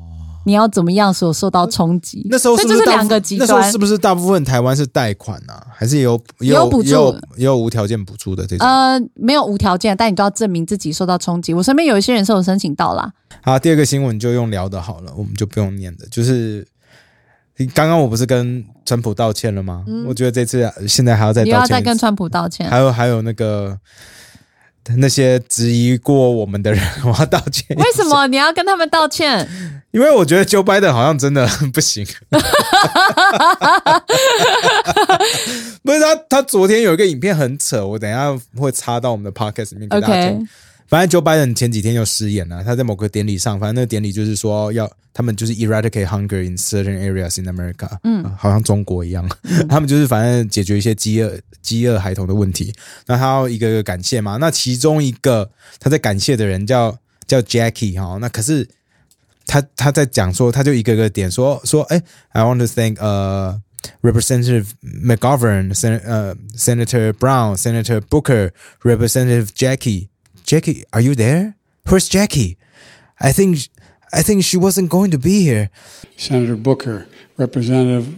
[0.46, 2.26] 你要怎么样所受到冲击。
[2.30, 8.66] 那时候是就是两个极端，那时候是不是大部分台湾是贷款啊，还是有有补助，也有无条件补助的这种？
[8.66, 11.52] 呃，没有无条件，但你都要证明自己受到冲击。
[11.52, 13.12] 我身边有一些人是有申请到啦。
[13.42, 16.66] 好，第二个新闻就用聊的好了，我们就不用念的，就是。
[17.72, 19.84] 刚刚我不是跟川普道歉了吗？
[20.06, 22.68] 我觉得这次现在还要再道歉，要再跟川普道歉。
[22.68, 23.78] 还有还有那个
[24.96, 27.76] 那些质疑过我们的人， 我要道歉。
[27.76, 29.48] 为什么你要跟他们道歉？
[29.92, 32.04] 因为我觉得 Joe Biden 好像真的不行。
[35.82, 40.48] 不是他，他昨天有一个影片很扯，我等一下会插到我们的 Podcast 里面给大家听。
[40.86, 49.28] 反正 Joe Biden 前几天又失言了，他在某个典礼上，反正那个典礼就是说要他们就是 eradicate hunger in certain areas in America，嗯，好像中国一样，
[49.68, 52.72] 他们就是反正解决一些饥饿饥饿孩童的问题。
[53.06, 58.68] 那他要一个个感谢嘛，那其中一个他在感谢的人叫叫 Jackie 哈，那可是
[59.46, 63.58] 他他在讲说，他就一个个点说说，哎，I want to thank 呃
[64.02, 65.72] Representative McGovern，
[66.04, 70.08] 呃 Senator Brown，Senator Booker，Representative Jackie。
[70.45, 71.55] Jackie, are you there?
[71.85, 72.57] Where's Jackie?
[73.19, 73.69] I think
[74.11, 75.69] I think she wasn't going to be here.
[76.17, 78.17] Senator Booker, Representative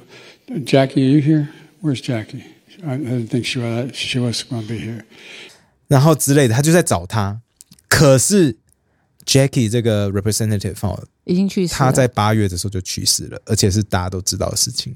[0.64, 1.50] Jackie, are you here?
[1.82, 2.46] Where's Jackie?
[2.84, 5.04] I didn't think she was she was going to be here.
[5.88, 7.42] 然后之类的，他就在找他。
[7.90, 8.58] 可是
[9.26, 11.74] Jackie 这个 representative 哦，已经去世。
[11.74, 14.96] 他在八月的时候就去世了，而且是大家都知道的事情。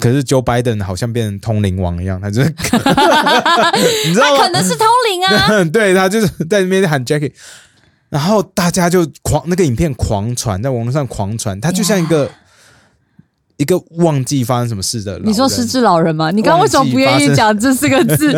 [0.00, 2.48] 可是 Joe Biden 好像变成通灵王一样，他就是，
[4.06, 4.42] 你知道吗？
[4.42, 5.64] 可能是通灵啊。
[5.72, 7.32] 对他就是在那边喊 Jackie，
[8.08, 12.30] 然后大家就狂那个影片狂传，在网络上狂传，他就像一个。
[13.60, 16.30] 一个忘记发生什么事的，你说失智老人吗？
[16.30, 18.32] 你刚刚为什么不愿意讲这四个字？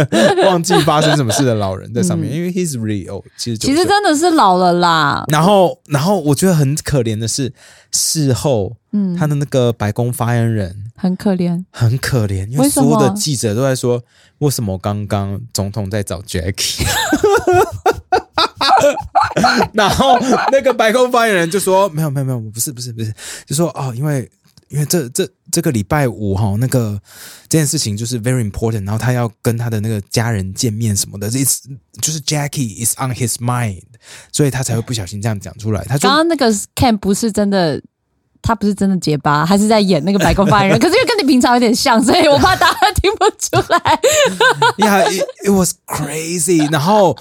[0.47, 5.23] 忘记发生 什么事的老人在上面，因为 he's real，其实其实真的是老了啦。
[5.29, 7.53] 然后，然后我觉得很可怜的是，
[7.93, 14.03] 事后，嗯，他的那个白宫发言人很可怜，很可怜，因为所有的记者都在说，
[14.39, 16.85] 为什么刚刚总统在找 Jackie？
[19.73, 20.19] 然后
[20.53, 23.15] 那个白宫发言人就说，没有，没有，没有，不是，不是，不是，
[23.47, 24.31] 就说哦，因为。
[24.69, 26.97] 因为这这这个礼拜五哈，那个
[27.49, 31.41] 这件事情就是 very important，然后他要跟他的那个家人见面什么的，这
[32.01, 33.83] 就是 Jackie is on his mind，
[34.31, 35.83] 所以他才会不小心这样讲出来。
[35.87, 37.83] 他刚刚那个 Ken 不是真的，
[38.43, 44.01] 他不是真的结巴，还是在演那个白宫发言人，可是因为跟你平常有点像，所以我怕大家听不出来。
[44.79, 46.71] Yeah，it was crazy。
[46.71, 47.17] 然后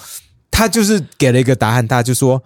[0.51, 2.43] 他就是给了一个答案，他就说，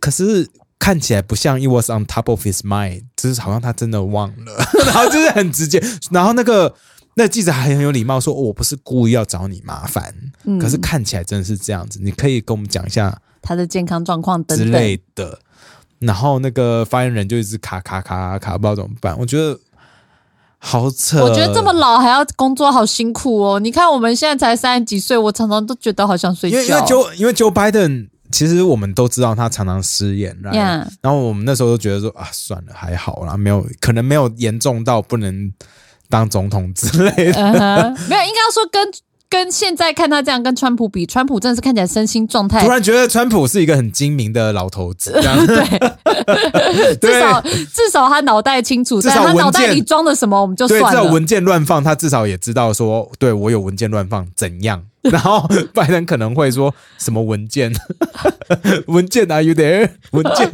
[0.00, 0.48] 可是。
[0.78, 4.54] 看起来不像 it was on top of his mind，就是好像他真的忘了，
[4.84, 6.72] 然后就是很直接，然后那个
[7.14, 10.14] 那记者还很有礼貌说：“我不是故意要找你麻烦，
[10.60, 15.40] 可是看起来真的是这样子，你可以跟我们讲一下他的健康状况之类的。”
[15.98, 19.16] 然后那个发言人就一直卡卡卡卡，不知道怎么办。
[19.18, 19.58] 我觉得
[20.58, 23.60] 好扯，我觉得这么老还要工作，好辛苦哦。
[23.60, 26.58] 你看我们现在才三十几岁，我常常都觉得好想睡觉。
[26.58, 28.08] 因为 Joe，因为 Joe Biden。
[28.32, 35.52] 其实我们都知道他常常失言，然后我们那时候都觉得说啊，算了，还好啦，没有可能没有严重到不能
[36.10, 37.52] 当总统之类的。
[38.08, 38.84] 没有，应该要说跟
[39.28, 42.64] 跟现在看他这样跟川普比，川普真的是看起来身心状态。
[42.64, 45.12] 突然觉得川普是一个很精明的老头子，
[45.46, 50.90] 对，至少至少他脑袋清楚，至少他脑袋里装的什么我们就算了。
[50.90, 54.84] 至少文件乱放，他至少也知道说，对我有文件乱放怎样。
[55.06, 57.72] 然后拜登可能会说什么文件？
[58.88, 60.50] 文件啊，有点文件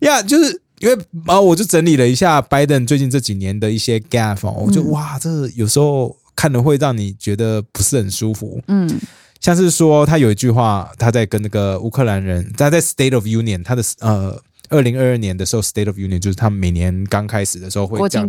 [0.00, 0.96] 呀，就是因为
[1.26, 8.60] 啊，我就整理了一下拜登最近这几年的一些 gap，我就哇，这有时候看了会让你觉得不是很舒服。
[8.68, 9.00] 嗯，
[9.40, 14.40] 像是说他有一句话，他在跟那个乌克兰人，他在 State of Union，他的呃。
[14.72, 18.22] 二零二二年的时候，State of Union 就是他们每年刚开始的时候会讲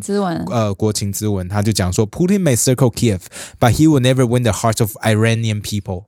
[0.49, 6.06] 呃，国情之文，他就讲说，Putin may circle Kiev，but he will never win the hearts of Iranian people。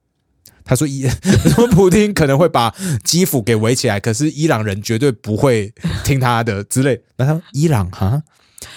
[0.65, 1.07] 他说，伊
[1.53, 2.73] 说普京可能会把
[3.03, 5.71] 基辅给围起来，可是伊朗人绝对不会
[6.03, 6.99] 听他的之类。
[7.17, 8.23] 那他伊朗哈，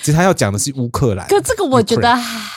[0.03, 1.27] 其实他要讲的是乌克兰。
[1.27, 2.14] 可这个我觉得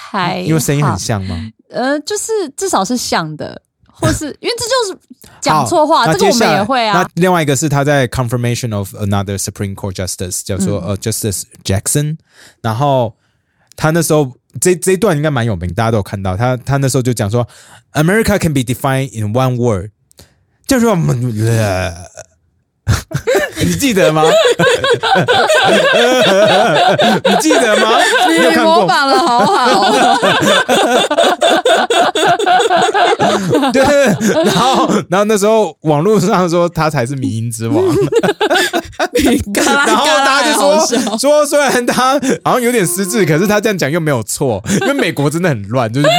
[0.09, 1.51] 还因为声音很像吗？
[1.69, 4.99] 呃，就是至少是像的，或是因为这就是
[5.39, 7.03] 讲错话，这个我们也会啊。
[7.03, 12.17] 那另外一个是他在 confirmation of another Supreme Court justice，叫做呃 Justice Jackson，
[12.61, 13.15] 然后
[13.75, 17.47] 他那时候这这一段应该蛮有名，大家都有看到他他那时候就讲说
[17.93, 19.91] ，America can be defined in one word，
[20.65, 21.31] 就是我们。
[23.61, 24.23] 你记得吗？
[27.25, 27.99] 你记得吗？
[28.29, 29.91] 你模仿的好好。
[33.71, 33.83] 对，
[34.43, 37.83] 然后，然后那时候网络上说他才是民音之王。
[39.63, 40.83] 然后大家就说
[41.17, 46.07] 说，虽然他好像有点失智，可是他这样讲又没有错，因为美国真的很乱，就是。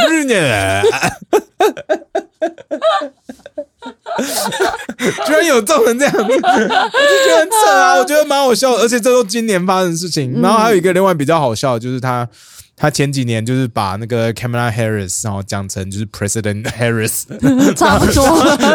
[5.26, 7.94] 居然有众人这样子， 我就觉得很扯啊！
[7.96, 10.40] 我觉得蛮好笑，而且这都今年发生的事情。
[10.42, 12.28] 然后还有一个另外比较好笑，就是他
[12.76, 17.24] 他前几年就是把那个 Kamala Harris 然后讲成就是 President Harris，
[17.74, 18.22] 差不多。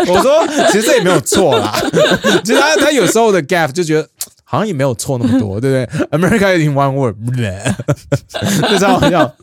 [0.07, 1.71] 我说其实这也没有错啦，
[2.43, 4.07] 其实他他有时候的 gap 就觉得。
[4.47, 7.15] 好像也没有错那么多， 对不对？America in one word，
[8.69, 9.35] 就这样好笑。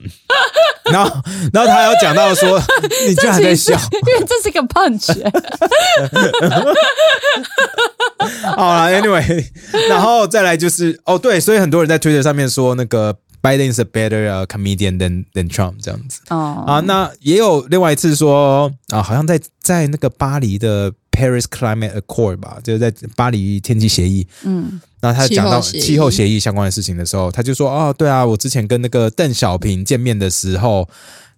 [0.84, 1.22] 然后，
[1.52, 2.60] 然后他有讲到说，
[3.06, 5.12] 你居然还在笑，因为这是个 punch。
[8.56, 9.44] 好了，Anyway，
[9.88, 16.20] 然后再来就是哦，对，所以很多人在 Twitter 上面说那个 Biden is a better comedian than than Trump 这样子。
[16.30, 24.26] 哦啊，那也有另外一次说啊，好像在在那个巴黎的 Paris Climate Accord 吧，就是在巴黎天气协议。
[24.42, 24.80] 嗯。
[25.00, 30.88] 然后他讲到气候协议相关的事情的时候，他就说：“哦，对啊，我之前跟那个邓小平见面的时候，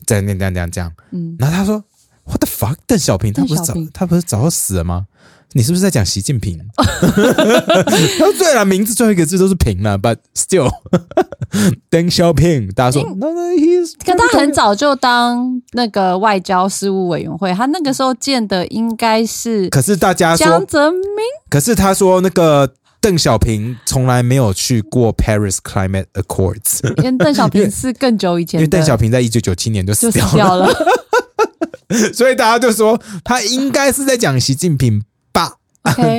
[0.06, 1.82] 在那这样这样这样。”嗯，然后他说
[2.24, 2.76] ：“What the fuck？
[2.86, 5.06] 邓小平他不是早他不是早死了吗？
[5.54, 10.70] 你是不是在讲习近平？” 他说：“对了，名字最后一个字都是平了，but still，
[11.88, 13.92] 邓小平。”大家说：“那那 he's……
[14.04, 19.68] 可他很早就当那个外交事务委员会，他那个时候见的应该是……
[19.70, 21.00] 可是大家说江泽民，
[21.48, 22.74] 可是他说那个。”
[23.04, 30.24] 邓小平从来没有去过 Paris Climate Accords， 因为邓小平是更久以前，因为邓小平在一九九七年就死掉
[30.56, 30.66] 了，
[32.14, 35.02] 所以大家就说他应该是在讲习近平
[35.34, 35.52] 吧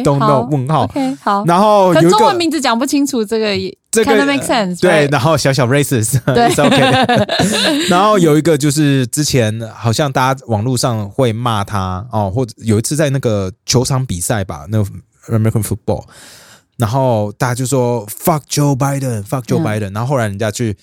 [0.03, 0.47] ？Don't know？
[0.51, 0.88] 问号。
[1.20, 3.47] 好，然后有中文名字讲不清楚，这个
[3.89, 4.80] 这个 make sense。
[4.80, 7.88] 对，然后小小 racist， 对，OK。
[7.89, 14.78] 然后有一个就是之前好像大家网络上会骂他哦，或者有一次在那个球场比赛吧，那
[15.30, 16.03] American football。
[16.78, 19.93] 然后大家就说 “fuck Joe Biden”，“fuck Joe Biden”。
[19.93, 20.76] 然后后来人家去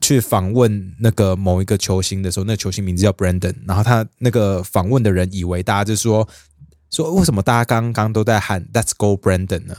[0.00, 3.54] 去访问那个某一个球星的时候，那球星名字叫 Brandon。
[3.64, 6.28] 然后他那个访问的人以为大家就说
[6.90, 9.74] 说为什么大家刚刚都在喊 “Let's go Brandon” 呢？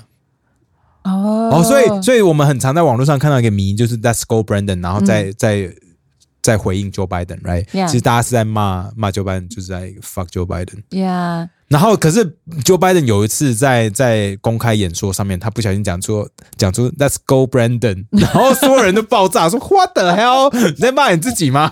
[1.03, 5.73] 哦，所以所以我们很常在网络上看到一个谜，就是 “Let's go Brandon”，然后再再
[6.41, 7.65] 再回应 Joe Biden，right？
[7.87, 10.83] 其实大家是在骂骂 Joe Biden，就是在 “fuck Joe Biden”。
[10.89, 11.49] Yeah。
[11.67, 12.25] 然后，可是
[12.63, 16.27] Joe Biden 有一次在在公开演说上面，他不小心讲出
[16.57, 20.51] 讲出 Let's go Brandon， 然后所有人都爆炸，说 What the hell？
[20.67, 21.71] 你在骂你自己吗？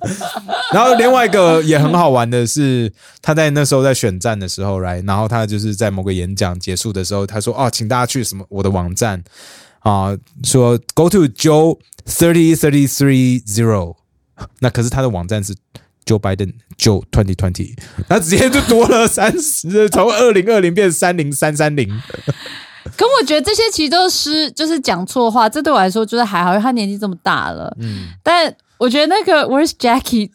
[0.72, 9.22] 然后另外一个也很好玩的是，他在那时候在选战的时候来，然后他就是在某个演讲结束的时候，他说：“哦，请大家去什么我的网站
[9.80, 13.96] 啊，说 Go to Joe thirty thirty three zero。”
[14.60, 15.54] 那可是他的网站是。
[16.06, 17.76] Joe Biden Joe twenty twenty，
[18.08, 21.86] 他直接就多了三十， 从二零二零变三零三三零。
[22.96, 27.76] 可我觉得这些其实都是就是讲错话，这对我来说就是还好，因为他年纪这么大了。
[27.78, 30.30] 嗯，但我觉得那个 Where's Jackie？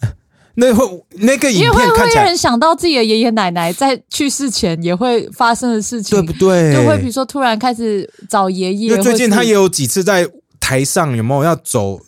[0.56, 6.74] 那会那个影片会让人想到自己的爷爷奶奶在去世前也会发生的事情，对不对？
[6.74, 8.90] 就会比如说突然开始找爷爷。
[8.90, 10.28] 因为最近他也有几次在
[10.60, 12.00] 台上有没有要走？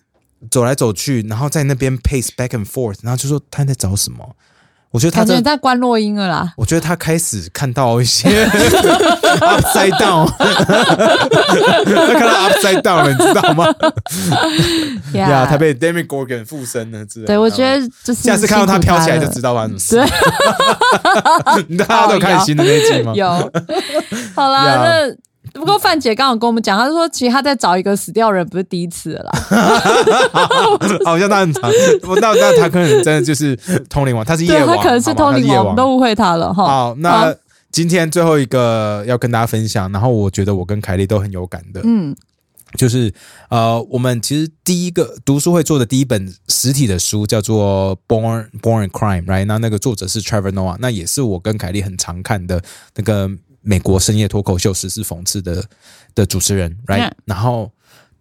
[0.52, 4.36] 走来走去，然后在那边 pace back and forth，然后就说他在找什么？
[4.92, 6.54] 我觉得他在关落音了啦。
[6.58, 13.66] 我觉得他开始看到一些 upside down， 他看到 upside down 了，你知道吗？
[15.14, 17.28] 呀，他被 Demi Gorgon 附身了，知道？
[17.28, 20.14] 对，我觉得就是下次看到他飘起来就知道发生什么事。
[21.86, 23.12] 大家都看新的那集吗？
[23.14, 23.28] 有。
[24.36, 25.27] 好啦，那。
[25.54, 29.32] 不过范姐刚刚跟我们讲，她说其实她在找一个死掉人，不是第一次了啦。
[31.06, 31.72] 好像他很长，
[32.22, 33.56] 那那他可能真的就是
[33.90, 36.66] 通灵王，他是夜王，他可能是通灵王，我们都误会他了哈。
[36.66, 37.34] 好，那
[37.72, 42.16] 今天最后一个要跟大家分享，然后我觉得我跟凯莉都很有感的，嗯，
[42.78, 43.14] 就是
[43.50, 49.46] 呃，我们其实第一个读书会做的第一本实体的书叫做《Born Born Crime》，right？
[49.46, 52.62] 那那个作者是 Trevor Noah，那也是我跟凯莉很常看的
[52.96, 53.30] 那个。
[53.68, 55.62] 美国深夜脱口秀实时讽刺的
[56.16, 57.12] 的主持人，right？
[57.26, 57.70] 然后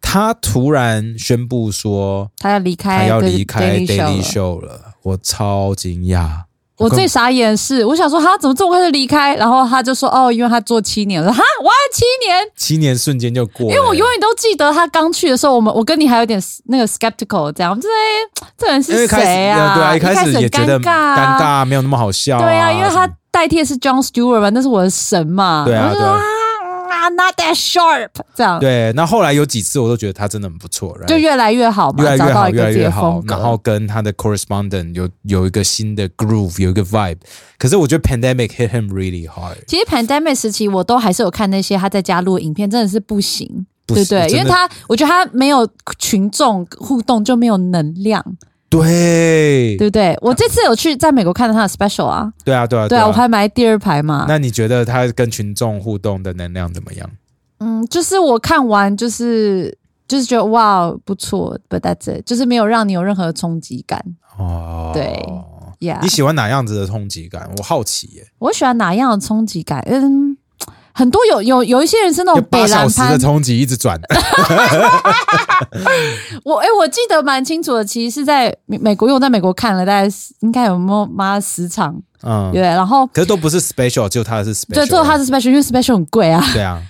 [0.00, 6.42] 他突然宣布说他要离开，他要离开 Daily Show 了，我超惊讶。
[6.78, 11.32] 我最傻眼是，我想说他怎么这么快就离开，然后他就说哦，因为他做七年了。
[11.32, 13.70] 哈，我七年，七年瞬间就过。
[13.70, 17.88] 因为我永远都记得他刚去的时候，我们我跟你还有点那个 skeptical，这样，这
[18.58, 19.74] 这人是谁啊？
[19.74, 22.38] 对啊，一开始也觉得尴尬，没有那么好笑。
[22.40, 25.66] 对啊，因为他代替的是 John Stewart 嘛，那是我的神嘛。
[25.66, 26.18] 对啊，对啊。
[27.08, 28.92] Not that sharp，这样对。
[28.94, 33.22] 那后来有几次，我都觉得他真的很不错，就越来越好嘛，越来越好，越来越好。
[33.28, 37.18] 然后跟他的 correspondent 有有一个新的 groove，有一个 vibe。
[37.58, 39.54] 可是我觉得 pandemic hit him really hard。
[39.68, 44.26] 其实 pandemic 时期，我都还是有看那些他在家录影片，真的是不行，对不对？
[44.30, 45.68] 因为他我觉得他没有
[46.00, 48.24] 群众互动，就没有能量。
[48.82, 50.16] 对，对不对？
[50.20, 52.32] 我这次有去在美国看到他的 special 啊。
[52.44, 54.26] 对啊，对啊，对啊，我还买第二排嘛。
[54.28, 57.10] 那你觉得他跟群众互动的能量怎么样？
[57.58, 64.04] 嗯，就是我看完，就是就是觉得哇，不错，But that's it，就是没有让你有任何冲击感。
[64.38, 65.24] 哦，对
[65.80, 66.00] ，Yeah。
[66.02, 67.50] 你喜欢哪样子的冲击感？
[67.56, 68.26] 我好奇耶。
[68.38, 69.80] 我喜欢哪样的冲击感？
[69.86, 70.35] 嗯。
[70.96, 74.00] 很多有有有一些人是那种八小时的冲击一直转。
[76.42, 80.08] 我哎，我记得蛮清楚的，其实是在美国，因为我在美国看了大概
[80.40, 86.82] 应该有没妈十场，嗯，对，然后可是都不是 special，只有他是 special，对，只有他是 special，因为 special 很贵啊，对啊。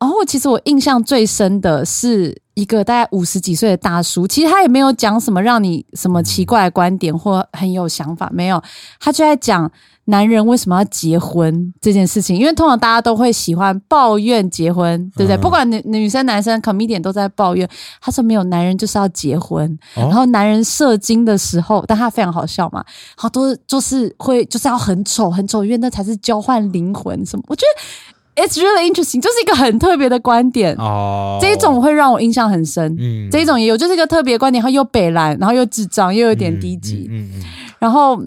[0.00, 8.62] 然后其实我印象最深的是一个大概五十几岁的大叔，其实他也没有讲什么让你什么奇怪的观点或很有想法，没有，
[9.00, 9.70] 他就在讲。
[10.06, 12.36] 男人为什么要结婚这件事情？
[12.36, 15.36] 因为通常大家都会喜欢抱怨结婚，对不对？
[15.36, 17.66] 不管女女生男生，comedian 都在抱怨。
[18.00, 22.84] 他说没有男人就是要结婚，然后男人射精的时候，但他非常好笑嘛，
[23.16, 27.44] 好多就是会就是要很丑很丑，因为那才是交换灵魂什么。
[27.46, 27.82] 我觉得
[28.36, 31.38] it's really interesting，就是一个很特别的观点哦。
[31.40, 37.42] 这一种会让我印象很深，嗯，这一种也有，就是一个特别观点，然后又北蓝，然后又智障，又有点低级，嗯嗯，
[37.78, 38.22] 然后。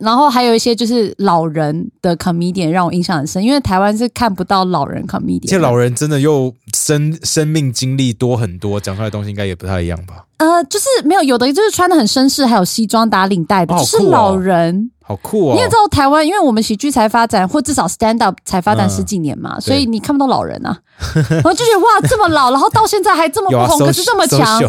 [0.00, 10.24] 然后还有一些就是老人的 comedian 让我印象很深，因为台湾是看不到老人 comedian，这老人真的又生生命经历多很多，讲出来的东西应该也不太一样吧？
[10.38, 14.90] 呃，就是没有，有的就是穿的很绅士，还有西装打领带的，就是老人。
[15.12, 15.54] 好酷哦！
[15.54, 20.78] 你也知道台湾，因为我们喜剧才发展，或至少 stand up 才发展十几年嘛，所以你看不到老人啊。
[21.30, 24.60] 然后就觉得哇，这么老，然后到现在还这么不红，可是这么强。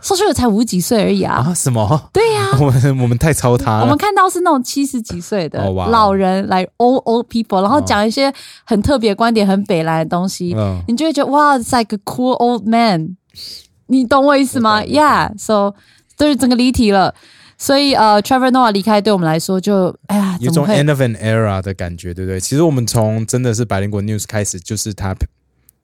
[0.00, 1.44] 说说有才五十几岁而已啊！
[1.46, 2.08] 啊，什么？
[2.12, 3.82] 对呀， 我们我们太超他了。
[3.82, 8.32] 我们看到是那种七十几岁的老人来 old old people，然后讲一些
[8.64, 10.56] 很特别观点、很北来的东西，
[10.88, 13.16] 你就会觉得哇，it's like a cool old man。
[13.88, 15.74] 你懂我意思吗？Yeah，so
[16.16, 17.14] 就是整个离题了。
[17.58, 22.38] 所以呃，Trevor Noah 离开对我们来说就哎呀，有种 end of an era 的感觉，对不对？
[22.38, 25.16] 其实我们从真的是百灵果 news 开始，就是他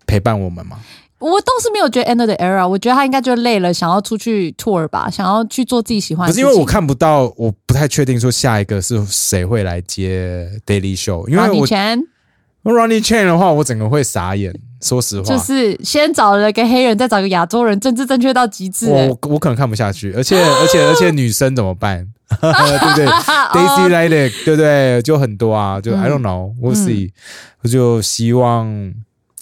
[0.07, 0.79] 陪伴我们嘛。
[1.19, 6.27] 我倒是没有觉得 end of the era，我觉得他应该就累了，想要出去 tour 吧，想要去做自己喜欢。
[6.27, 11.65] 可是因为我看不到，我不太确定说下一个是谁会来接 Daily Show，因为我
[12.65, 14.53] Ronnie Chan 的话，我整个会傻眼。
[14.81, 18.89] 说实话，就是先找了个黑人，再找个亚洲人，政治正确到极致。
[18.89, 22.05] 我我可能看不下去，而且 而且而且女生怎么办？
[22.41, 23.07] 对不对？
[23.55, 25.01] Daisy l i l e k 对不对？
[25.03, 27.11] 就很多啊，就 I don't know，we'll see。
[27.63, 28.67] 我就希望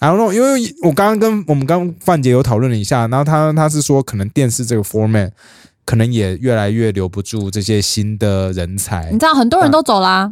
[0.01, 5.31] I don't know，因为我刚刚跟我们刚范姐有讨论了一下，然后她她是说，可能电视这个 format
[5.87, 9.09] 可能也越来越留不住这些新的人才。
[9.11, 10.31] 你知道，很多人都走啦。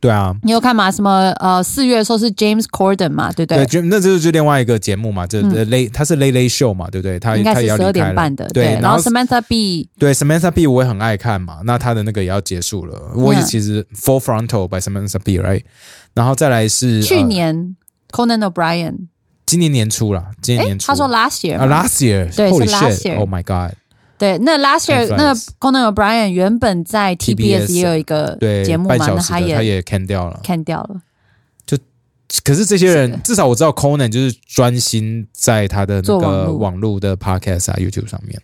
[0.00, 0.90] 对啊，你有看吗？
[0.90, 3.66] 什么呃，四月的时候是 James Corden 嘛，对不对？
[3.66, 7.18] 对，那就是另外一个节目嘛，这 Late，他是 Late Late Show 嘛，对不对？
[7.18, 8.46] 他应该是十二点半的。
[8.48, 13.12] 对，然后 Samantha B，对 Samantha B 我也很爱看嘛，那他的那个也要结束了。
[13.14, 15.62] 我也其实 Full Frontal by Samantha B，right？
[16.14, 17.76] 然后再来是去年
[18.10, 19.08] Conan O'Brien，
[19.46, 23.74] 今年年初了，今年年初他说 Last year 啊，Last year，对，是 Last year，Oh my God。
[24.18, 31.00] 对，那 last year 那个 Conan O'Brien 原本在 TBS 也有一个节目嘛，那他也他也 can 掉了，can 掉了。
[31.66, 31.76] 就
[32.44, 38.38] 可是这些人，至少我知道 Conan 就是专心在他的那个网络的 podcast 啊 YouTube 上面。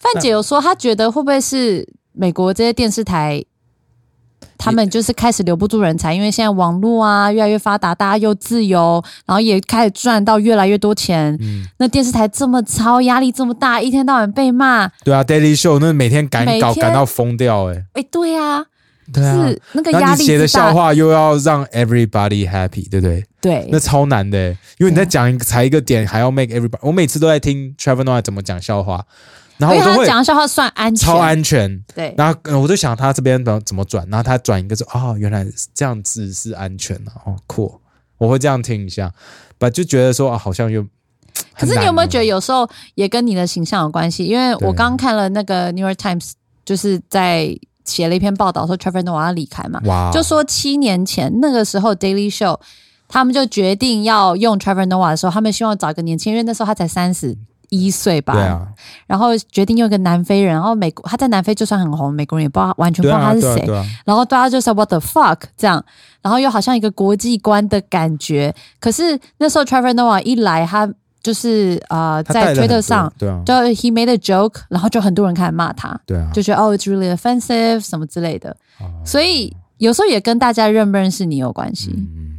[0.00, 3.42] 范姐有说，她觉得会不会是美国这些电视台？
[4.58, 11.36] 他们就是开始留不住人才，因为现在网络啊越来越发达，大家又自由，然后也开始赚到越来越多钱。
[11.40, 14.88] 嗯，那电视台这么超压力这么大，一天到晚被骂。
[15.04, 18.64] 对啊，Daily Show 那每天赶稿赶到疯掉，哎哎，对啊，
[19.12, 23.24] 对啊，那个压力写的笑话又要让 everybody happy，对不对？
[23.40, 26.78] 对，那超难的，因为你在讲一个才一个点，还要 make everybody。
[26.82, 29.04] 我每次都在听 Trevor Noah 怎么讲笑话。
[29.58, 31.84] 然后我都会讲的笑话算安全，超安全。
[31.94, 37.80] 对，然后我就想他这边怎么转，然后他转一个说哦，原来这样子是安全的哦，酷。
[38.18, 39.12] 我会这样听一下，
[39.58, 40.82] 把就觉得说啊，好像又
[41.54, 44.24] 可是你有没有觉得有时候也跟你的形象有关系？
[44.24, 46.32] 因为我刚刚看了那个 New York Times，
[46.64, 47.54] 就是在
[47.84, 52.58] 写了一篇报道说 Trevor Noah 要离开嘛，就说七年前那个时候 Daily Show
[53.08, 57.36] 他们就决定要用 Trevor Noah 的时候，他们希望找一个年轻，因为那时候他才三十。
[57.68, 58.66] 一岁吧，对啊，
[59.06, 63.66] 然后决定用一个南非人，然后美国他在南非就算很红，美国人也不知道完全不知道他是谁，
[64.04, 65.84] 然后大家就说 What the fuck 这样，
[66.22, 68.54] 然后又好像一个国际观的感觉。
[68.80, 70.88] 可是那时候 Trevor Noah 一来，他
[71.22, 78.56] 就是呃在推特上，对啊，就 He made a joke，然后就很多人开始骂他，对啊，就觉得哦 It's really offensive 什么之类的，
[79.04, 81.92] 所以有时候也跟大家认不认识你有关系，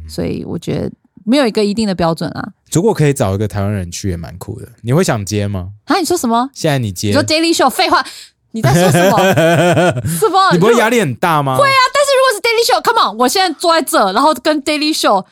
[0.08, 0.90] 所以我觉得。
[1.28, 2.48] 没有一个一定的标准啊。
[2.72, 4.66] 如果可以找一个台湾人去，也蛮酷的。
[4.82, 5.68] 你会想接吗？
[5.84, 6.48] 啊，你说什么？
[6.54, 7.08] 现在你接？
[7.08, 7.68] 你说 Daily Show？
[7.70, 8.04] 废话，
[8.52, 9.18] 你在说什么？
[10.18, 10.52] 什么？
[10.52, 11.56] 你不会压力很大吗？
[11.56, 15.24] 会啊，但是如果是 Daily Show，Come on，我现在坐在这，然后跟 Daily Show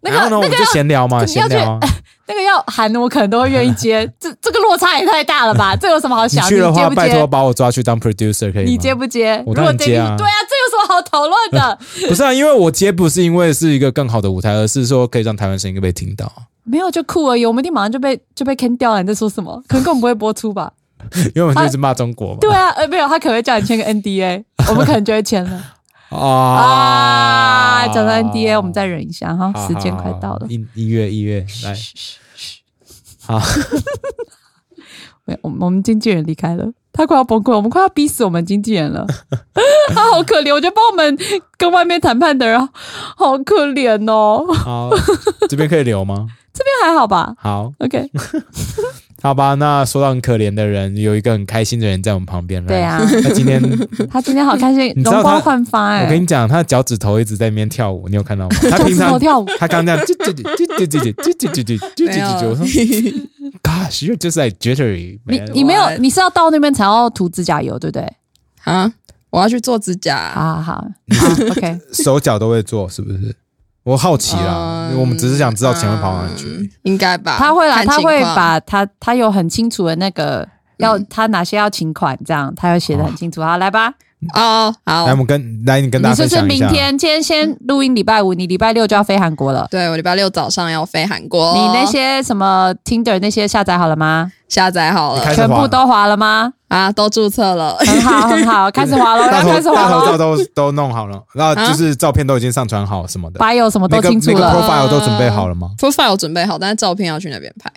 [0.00, 1.78] 那个那个就闲聊嘛，闲聊。
[2.26, 5.76] 那个要喊的我可能都会愿意接， 这这个落差也太大了吧？
[5.76, 6.42] 这有什么好想？
[6.46, 8.70] 你去的话，拜托把我抓去当 producer 可以吗？
[8.70, 9.42] 你接不接？
[9.46, 10.14] 我当然接啊！
[10.16, 10.32] 对啊，
[10.76, 11.78] 么好讨论的？
[12.08, 16.30] 不是啊，因为我接不是因为是一个更好的舞台，而是说可以让台湾声音被听到。
[16.64, 19.02] 没有就酷而已，我们一定马上就被就被坑掉了。
[19.02, 19.62] 你在说什么？
[19.68, 20.72] 可能根本不会播出吧？
[21.34, 22.38] 因为我们就是骂中国嘛。
[22.40, 25.62] 对啊，呃，没有，他可能会叫你签个 NDA， 我们可能就会签了。
[26.08, 30.46] 啊，讲到 NDA，我们再忍一下哈，时间快到了。
[30.48, 31.76] 音音乐，音乐，来。
[33.26, 33.40] 好，
[35.26, 39.04] 没，我我们经纪人离开了，他快要崩溃，我们快要逼死我们经纪人了，
[39.94, 41.18] 他好可怜，我觉得帮我们
[41.58, 42.68] 跟外面谈判的人
[43.16, 44.46] 好可怜哦。
[44.54, 44.90] 好，
[45.50, 46.26] 这边可以留吗？
[46.54, 47.34] 这边还好吧？
[47.40, 48.08] 好，OK。
[49.24, 52.68] 好吧，那说到很可怜的人，有一个很开心的人在我们旁边了。
[52.68, 53.58] 对啊，他今天
[54.10, 56.04] 他今天好开心， 容光焕发哎！
[56.04, 58.56] 我跟你讲，他的脚趾头一直在那边跳舞，你有看到吗？
[58.70, 62.54] 他平常跳舞，他刚这样，就就就就就就就就就就就就
[63.62, 65.18] ，Gosh，就是在 jittery。
[65.26, 68.06] 你你没有，你是要到那边才要涂指甲油，对不对？
[68.64, 68.92] 啊，
[69.30, 70.32] 我要去做指甲。
[70.34, 70.86] 好好
[71.50, 73.34] ，OK，手脚都会做，是不是？
[73.84, 77.36] 我好奇啦，我们只是想知道钱会跑哪去，应该吧？
[77.38, 80.48] 他会啦，他会把他他有很清楚的那个
[80.78, 83.42] 要他哪些要请款，这样他要写的很清楚。
[83.42, 83.92] 好，来吧。
[84.34, 86.54] 哦，好，来我们跟来你跟大家分享一下。
[86.54, 89.66] 你是明天，今天先录音，礼拜五，你礼拜六就要飞韩国了。
[89.70, 91.54] 对，我礼拜六早上要飞韩国。
[91.54, 94.30] 你那些什么 Tinder 那些下载好了吗？
[94.48, 96.52] 下载好了，全部都划了吗？
[96.68, 100.06] 啊，都注册了，很好很好， 开始划了，要开始划了。
[100.06, 104.52] 照都 都弄好了，然后就是照片都已经上传好什么的，白有什么都清楚了。
[104.52, 107.70] profile 都准备好了吗？profile 准备好，但是照片要去那边拍。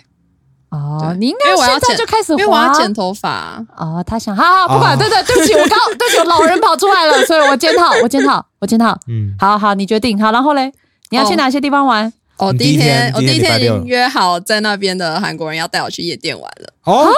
[0.70, 3.64] 哦，你应该现在就开始，因为我要剪头发。
[3.76, 8.98] 哦，他想，好好不管，对对，对不起，我刚 对不起，老人跑出来了，所以我检讨，我检讨，我检讨。
[9.06, 10.72] 嗯，好好，你决定好，然后嘞，
[11.10, 12.12] 你要去哪些地方玩？
[12.36, 16.68] 哦，第一天，我第一天已经约好，在那边的韩国人要带我去夜店玩了。
[16.84, 17.08] 哦，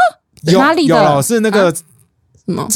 [0.58, 1.20] 哪里的？
[1.22, 1.82] 是那个什
[2.46, 2.66] 么？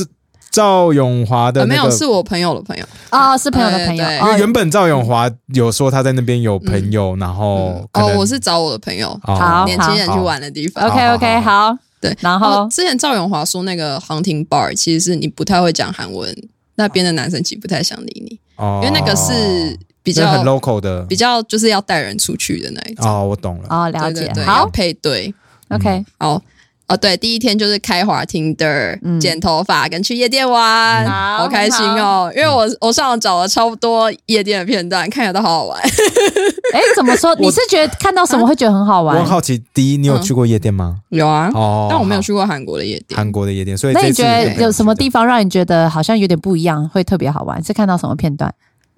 [0.55, 4.05] 赵永华的没有，是我朋友的朋友啊，是朋友的朋友。
[4.05, 10.89] 因为原本赵永华有说他在那边有朋友，然后哦，我是找我的朋友，好年轻人去玩的地方。
[10.89, 12.17] OK OK，好，对。
[12.21, 16.33] 然后之前赵永华说那个 hunting bar 其实是你不太会讲韩文，
[16.77, 23.05] 那边的男生其实不太想理你，因为那个是比较很 local 的，比较就是要带人出去的那一种。
[23.05, 23.67] 哦，我懂了。
[23.69, 24.33] 哦，了解。
[24.47, 25.35] 好，配对。
[25.71, 26.41] OK，好。
[26.87, 31.07] 哦，对，第一天就是开滑听的，剪头发跟去夜店玩，
[31.39, 32.31] 好开心哦！
[32.37, 35.81] 因为我我上网找了超多夜店的片段，看起来都好好玩。
[35.81, 37.35] 哎，怎么说？
[37.41, 39.17] 你是觉得看到什么会觉得很好玩？
[39.17, 40.97] 我很好奇，第一，你有去过夜店吗？
[41.09, 43.17] 有啊，哦，但我没有去过韩国的夜店。
[43.17, 47.65] 韩国的夜店，所以那你觉得有什么地方让你觉得好像有点不一样，会特别好玩？
[47.65, 48.53] 是看到什么片段？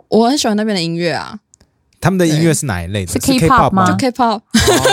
[0.08, 1.38] 我很喜欢那边的音乐啊。
[2.00, 3.12] 他们的音乐是哪一类的？
[3.12, 3.90] 是 K-pop 吗？
[3.90, 4.40] 就 K-pop。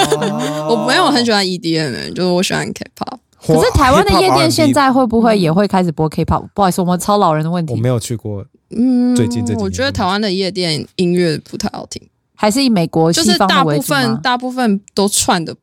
[0.70, 3.18] 我没有很喜欢 EDM，就是我喜欢 K-pop。
[3.46, 6.48] 可是台湾的夜店现在会不会也会开始播 K-pop？
[6.56, 7.74] 不好意思，我们超老人的问题。
[7.74, 8.46] 我没有去过。
[8.76, 12.02] 嗯，最近这我觉得台湾的夜店音乐不太好听，
[12.36, 15.54] 还是以美国就是大部分大部分都串的。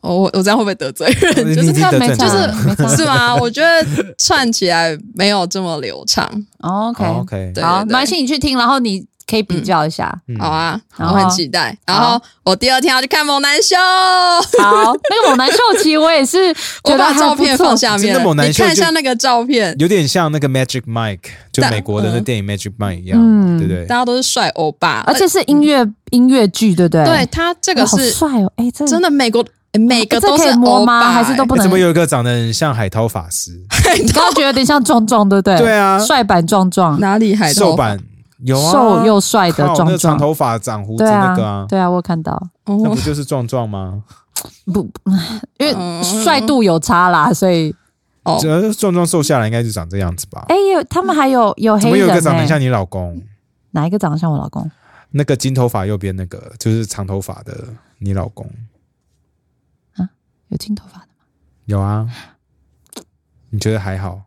[0.00, 1.34] 我我这样会不会得罪人？
[1.54, 3.34] 就是没就是是吗？
[3.34, 6.24] 我觉得串起来没有这么流畅。
[6.60, 9.04] OK OK，好，马信你去听，然后你。
[9.28, 11.76] 可以比较一下，好啊，我很期待。
[11.86, 13.76] 然后我第二天要去看猛男秀，
[14.58, 21.18] 好，那个猛男秀其实我也是， 我把照片放下面，你看一下那个照片，有点像那个 Magic Mike，
[21.52, 23.84] 就美国的那电影 Magic Mike 一样，对不对？
[23.84, 27.04] 大家都是帅欧巴，而且是音乐音乐剧，对不对？
[27.04, 29.44] 对他这个是帅哦，哎，真的美国
[29.78, 31.62] 每个都是摸吗，还是都不能？
[31.62, 33.50] 怎么有一个长得很像海涛法师？
[34.02, 35.58] 你刚觉得有点像壮壮，对不对？
[35.58, 38.00] 对啊，帅版壮壮，哪里海涛版？
[38.38, 44.02] 有啊，瘦又帅的壮壮，长头发、长胡子那个啊，对啊，我看到，那不就是壮壮吗？
[44.72, 44.88] 不，
[45.58, 47.74] 因为帅度有差啦，所以
[48.22, 48.38] 哦，
[48.78, 50.44] 壮壮瘦下来应该就长这样子吧？
[50.48, 53.20] 哎，有他们还有有黑人，有一个长得像你老公，
[53.72, 54.70] 哪一个长得像我老公？
[55.10, 57.64] 那个金头发右边那个就是长头发的
[57.98, 58.46] 你老公
[59.96, 60.08] 啊？
[60.48, 61.24] 有金头发的吗？
[61.64, 62.06] 有啊，
[63.50, 64.20] 你觉得还好？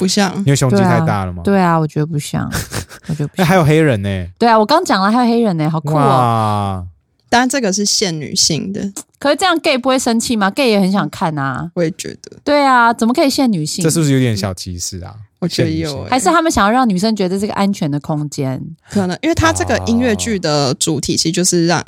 [0.00, 1.42] 不像，因为胸肌太大了吗？
[1.44, 2.50] 对啊，我觉得不像，
[3.06, 3.30] 我觉得。
[3.36, 4.26] 哎，还有黑人呢？
[4.38, 6.86] 对啊，我刚讲了，还有黑人呢，好酷哦！
[7.28, 8.80] 当然，这个是限女性的。
[9.18, 11.70] 可是这样 gay 不会生气吗？gay 也很想看啊。
[11.74, 12.38] 我也觉得。
[12.42, 13.84] 对啊，怎么可以限女性？
[13.84, 15.14] 这是不是有点小歧视啊？
[15.38, 18.60] 我觉得有，还是他们想要让女生觉得这个安全的空间？
[18.90, 21.84] 可能，因为他这个音乐剧的主题其实就是让，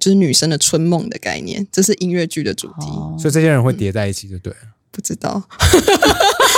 [0.00, 2.86] 就是女生的春梦的概念，这是音乐剧的主题。
[3.18, 4.58] 所以这些人会叠在一起，就对了。
[4.90, 5.42] 不知道。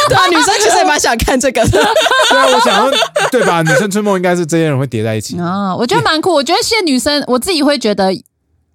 [0.09, 1.71] 对啊，女生其实也蛮想看这个的。
[1.71, 2.91] 对啊，我想，
[3.31, 3.63] 对吧？
[3.63, 5.75] 女生春梦应该是这些人会叠在一起啊。
[5.75, 6.33] 我觉得蛮酷。
[6.33, 8.13] 我觉得现在女生，我自己会觉得，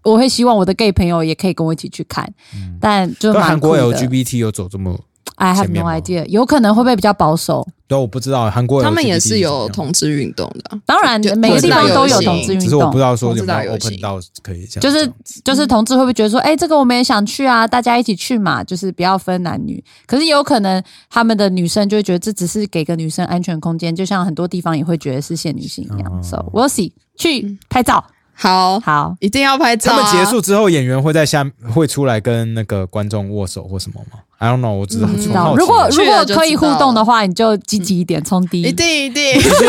[0.04, 2.32] 我会希望我的 gay 朋友也可以跟我一起去看。
[2.80, 4.98] 但就韩国 LGBT 有走这么。
[5.38, 7.66] I have no idea，有可能会不会比较保守？
[7.88, 14.82] 对，我不知道韩国他们也是有同志运动的，当然每个地方都有同志运动，只是我不知道说有没有 open 到可以这样。
[14.82, 15.10] 就是
[15.46, 19.82] 就是同志会不会觉得说，哎，这个我们也想去啊，大家一起去嘛，就是不要分男女。
[20.08, 26.24] 可是有可能他们的女生就会觉得这只是给个女生安全空间，就像很多地方也会觉得是限女性一样。
[26.24, 28.04] So we'll see，去拍照。
[28.34, 29.92] 好好，一定要拍照。
[29.92, 35.58] 他们结束之后，演员会在下会出来跟那个观众握手或什么吗？I don't know，我只是很好奇。
[35.58, 38.66] 如果如果可以互动的话，你就积极一点，冲第一。
[38.68, 39.34] 一定一定。
[39.42, 39.66] 就是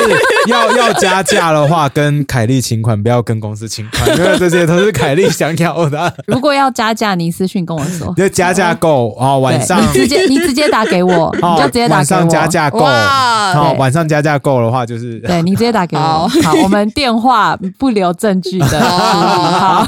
[0.49, 6.13] 要 要加价的话，跟凯莉请款，不要跟公司请款，因为这些都是凯莉想要的。
[6.27, 8.13] 如果要加价，你私讯跟我说。
[8.17, 12.21] 要加价够啊，晚上直接你直接打给我，你就直接打给我。
[12.21, 16.29] 晚上加价够，好，晚上加价够的话，就是对你直接打给我。
[16.43, 18.81] 好，我们电话不留证据的。
[18.81, 19.87] 好，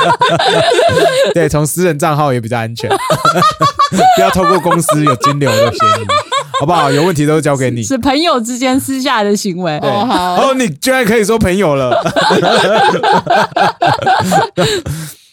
[1.34, 2.88] 对，从私人账号也比较安全，
[4.16, 6.06] 不要透过公司有金流的嫌疑，
[6.60, 6.90] 好不好？
[6.90, 9.78] 有问题都交给你，是朋友之间私下的行为。
[9.80, 11.96] 对，哦，你居然可以说朋友了。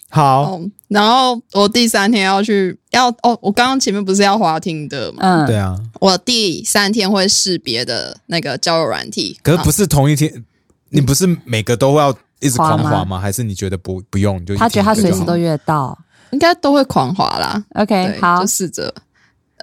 [0.09, 5.19] 好，然后我第三天要去，要哦，我刚刚前面不是要滑听的吗？
[5.21, 10.45] 嗯，对啊，我第三天会试别的那个交友软体，可是不是同一天。
[10.89, 13.19] 你不是每个都会要一直狂滑吗？
[13.19, 14.43] 还是你觉得不不用？
[14.45, 15.97] 就他觉得他随时都约得到，
[16.31, 17.63] 应该都会狂滑啦。
[17.75, 18.93] OK，好，就试着，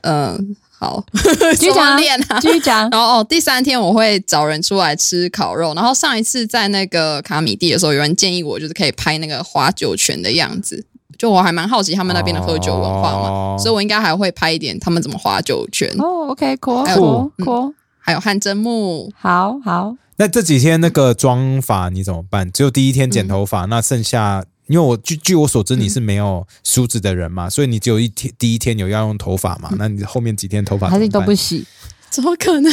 [0.03, 1.05] 嗯，好，
[1.57, 1.97] 继续讲，
[2.41, 2.91] 继续讲。
[2.91, 5.73] 然后哦，第三天我会找人出来吃烤肉。
[5.75, 10.85] 然后上一次在那个卡米蒂的时候，有人建议我就是可以拍那个划酒泉的样子，
[11.17, 15.89] 就我还蛮好奇他们那边的喝酒文化嘛，所以我应该还会拍一点他们怎么划酒泉。
[15.99, 17.73] 哦，OK，cool，cool，cool，
[18.07, 19.97] 还有汗蒸木，好好。
[20.17, 22.53] 那这几天那个妆法你怎么办？
[22.53, 29.71] 只有第一天剪头发，那剩下因为我据据我所知你是没有梳子的人嘛，所以你只有一天第一天有要用头发嘛？
[29.79, 31.65] 那你后面几天头发还是都不洗？
[32.11, 32.71] 怎么可能？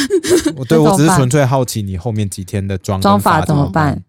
[0.54, 4.04] 我对我只是 纯粹好奇你后面几天的妆妆法怎么办？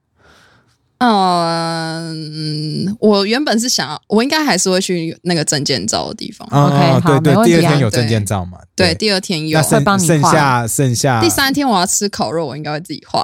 [1.06, 6.48] 嗯，我原本是想，我应该还是会去那个证件照的地方。
[6.50, 8.58] OK，好对对，第二天有证件照嘛？
[8.76, 9.60] 对，第二天有。
[9.60, 13.22] 那剩下剩下第三天我要吃烤肉，我应该会自己画。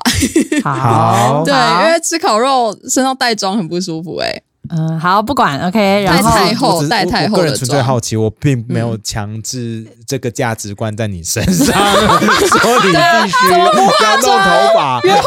[0.63, 4.41] 好， 对，因为吃烤肉身上带妆很不舒服哎。
[4.69, 6.05] 嗯，好，不管，OK。
[6.07, 7.37] 戴太后，戴太后。
[7.37, 11.65] 个人纯粹好奇，我并没有强制这个价值观在你身上，
[11.97, 15.21] 说你必须要弄头发、要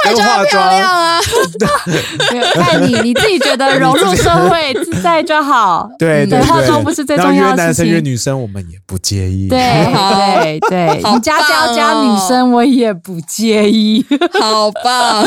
[0.44, 1.20] 漂亮啊。
[2.54, 5.88] 看你，你自己觉得融入社会自在就好。
[5.98, 9.48] 对对，化妆不是最重要的男生约女生，我们也不介意。
[9.48, 14.04] 对对对，你加加加女生，我也不介意。
[14.40, 15.24] 好棒。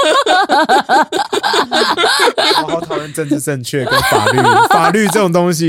[2.54, 4.38] 好好讨厌政治正确跟法律，
[4.70, 5.68] 法律这种东西，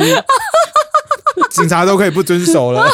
[1.49, 2.87] 警察都可以不遵守了。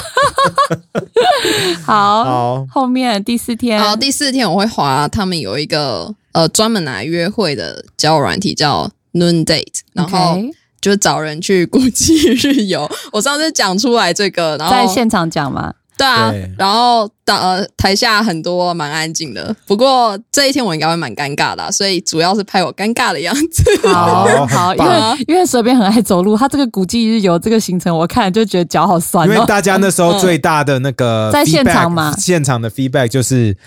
[1.85, 10.37] 好，好，后面第四天，好，第四天我会划他们有一个呃专门来约会的交友软体叫 Noon Date，然后
[10.81, 12.89] 就找人去 国际日游。
[13.11, 15.73] 我上次讲出来这个，然后在现场讲吗？
[15.97, 23.63] 对啊，然后当呃台下很多蛮安静的，不过这一天我应该会蛮尴尬的，所以主要是拍我尴尬的样子。
[23.87, 29.27] 好 好，因为因为蛇边很爱走路，他这个古迹日游这个行程，我看就觉得脚好酸。
[29.27, 33.57] 因为大家那时候最大的那个在现场嘛，现场的 feedback 就是。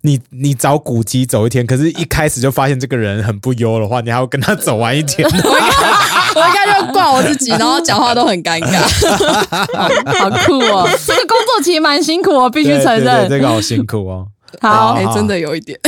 [0.02, 5.28] 你你找古迹走一天，可是一开始就发现这个人很不优的话，你还要跟他走完一天。
[6.36, 8.80] 我应该就怪我自己，然后讲话都很尴尬，
[10.20, 10.88] 好酷哦！
[11.06, 14.28] 这个工作其实蛮辛苦，我必须承认，这个好辛苦哦。
[14.62, 15.80] 好，哎，真的有一点。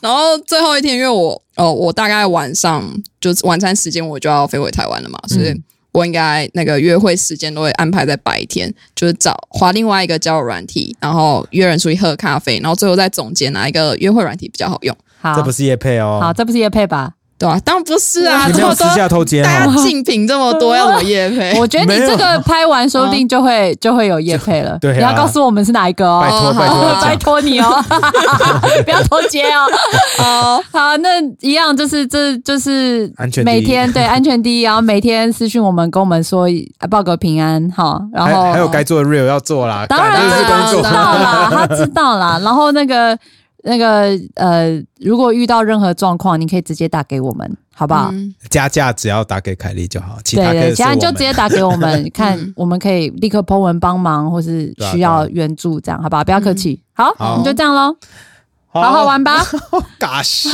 [0.00, 2.82] 然后最后一天，因为我哦，我大概晚上
[3.20, 5.54] 就晚餐时间我就要飞回台湾了嘛，所以
[5.92, 14.96] 我应该那个约会时间都会安排在白天，就是找划另外一个交友软体，然后约人出去喝咖啡，然后最后再总结哪一个约会软体比较好用。
[15.20, 16.18] 好，这不是叶配哦。
[16.20, 17.12] 好，这不是叶配吧？
[17.42, 18.48] 对啊，当然不是啊！
[18.52, 21.58] 这么多私下偷奸，大家竞品这么多， 要怎么夜配？
[21.58, 24.78] 我觉得你这个拍完，说不定就会就会有夜配了。
[24.80, 26.20] 对，你要告诉我们是哪一个哦？
[26.22, 27.84] 拜托拜托拜托你哦！
[28.84, 29.66] 不要偷接哦！
[30.22, 36.46] 好，好，那一样就是这就是安全每天对安全第一，然后每天私讯我们，跟我们说
[36.88, 38.00] 报个平安哈。
[38.12, 42.40] 然后还有该做的 real 要做啦，当然是工作，知道啦，他知道啦。
[42.44, 43.18] 然后那个。
[43.62, 48.12] 那个呃，如果遇到任何状况，你可以直接打给我们，好不好？
[48.50, 56.24] 加价只要打给凯莉就好，其他对，其他就直接打给我们， 看我们可以立刻 Po 文帮忙，或是需要援助，这样好不好？
[56.24, 57.96] 不要客气，好，我们就这样喽，
[58.68, 59.44] 好好玩吧，
[59.98, 60.48] 嘎西。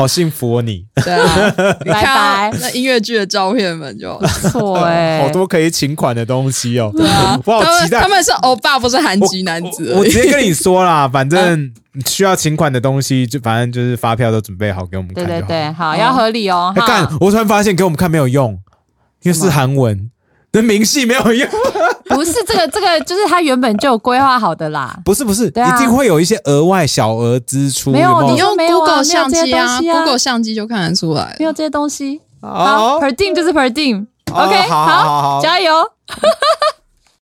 [0.00, 1.50] 好幸福哦，你对啊，
[1.84, 2.50] 拜拜。
[2.58, 4.18] 那音乐剧的照片们就
[4.50, 6.90] 错哎，好多可以请款的东西哦。
[6.96, 8.00] 对啊，我好期待。
[8.00, 9.92] 他们是欧巴，不是韩籍男子。
[9.94, 11.70] 我直接跟你说啦，反正
[12.06, 15.22] 需要请款的东西，就反正就是发票都准备好给我们看。
[15.26, 16.72] 对对对，好，要合理哦。
[16.74, 18.58] 干，我突然发现给我们看没有用，
[19.22, 20.10] 因为是韩文。
[20.52, 21.48] 那明细没有用，
[22.14, 24.98] 不是这个，这个就是他原本就有规划好的啦。
[25.04, 27.90] 不是不是，一定会有一些额外小额支出。
[27.90, 31.36] 没有，你用 Google 相机啊，Google 相机就看得出来。
[31.38, 35.72] 没有这些东西，好，Per Diem 就是 Per Diem，OK，好，加油。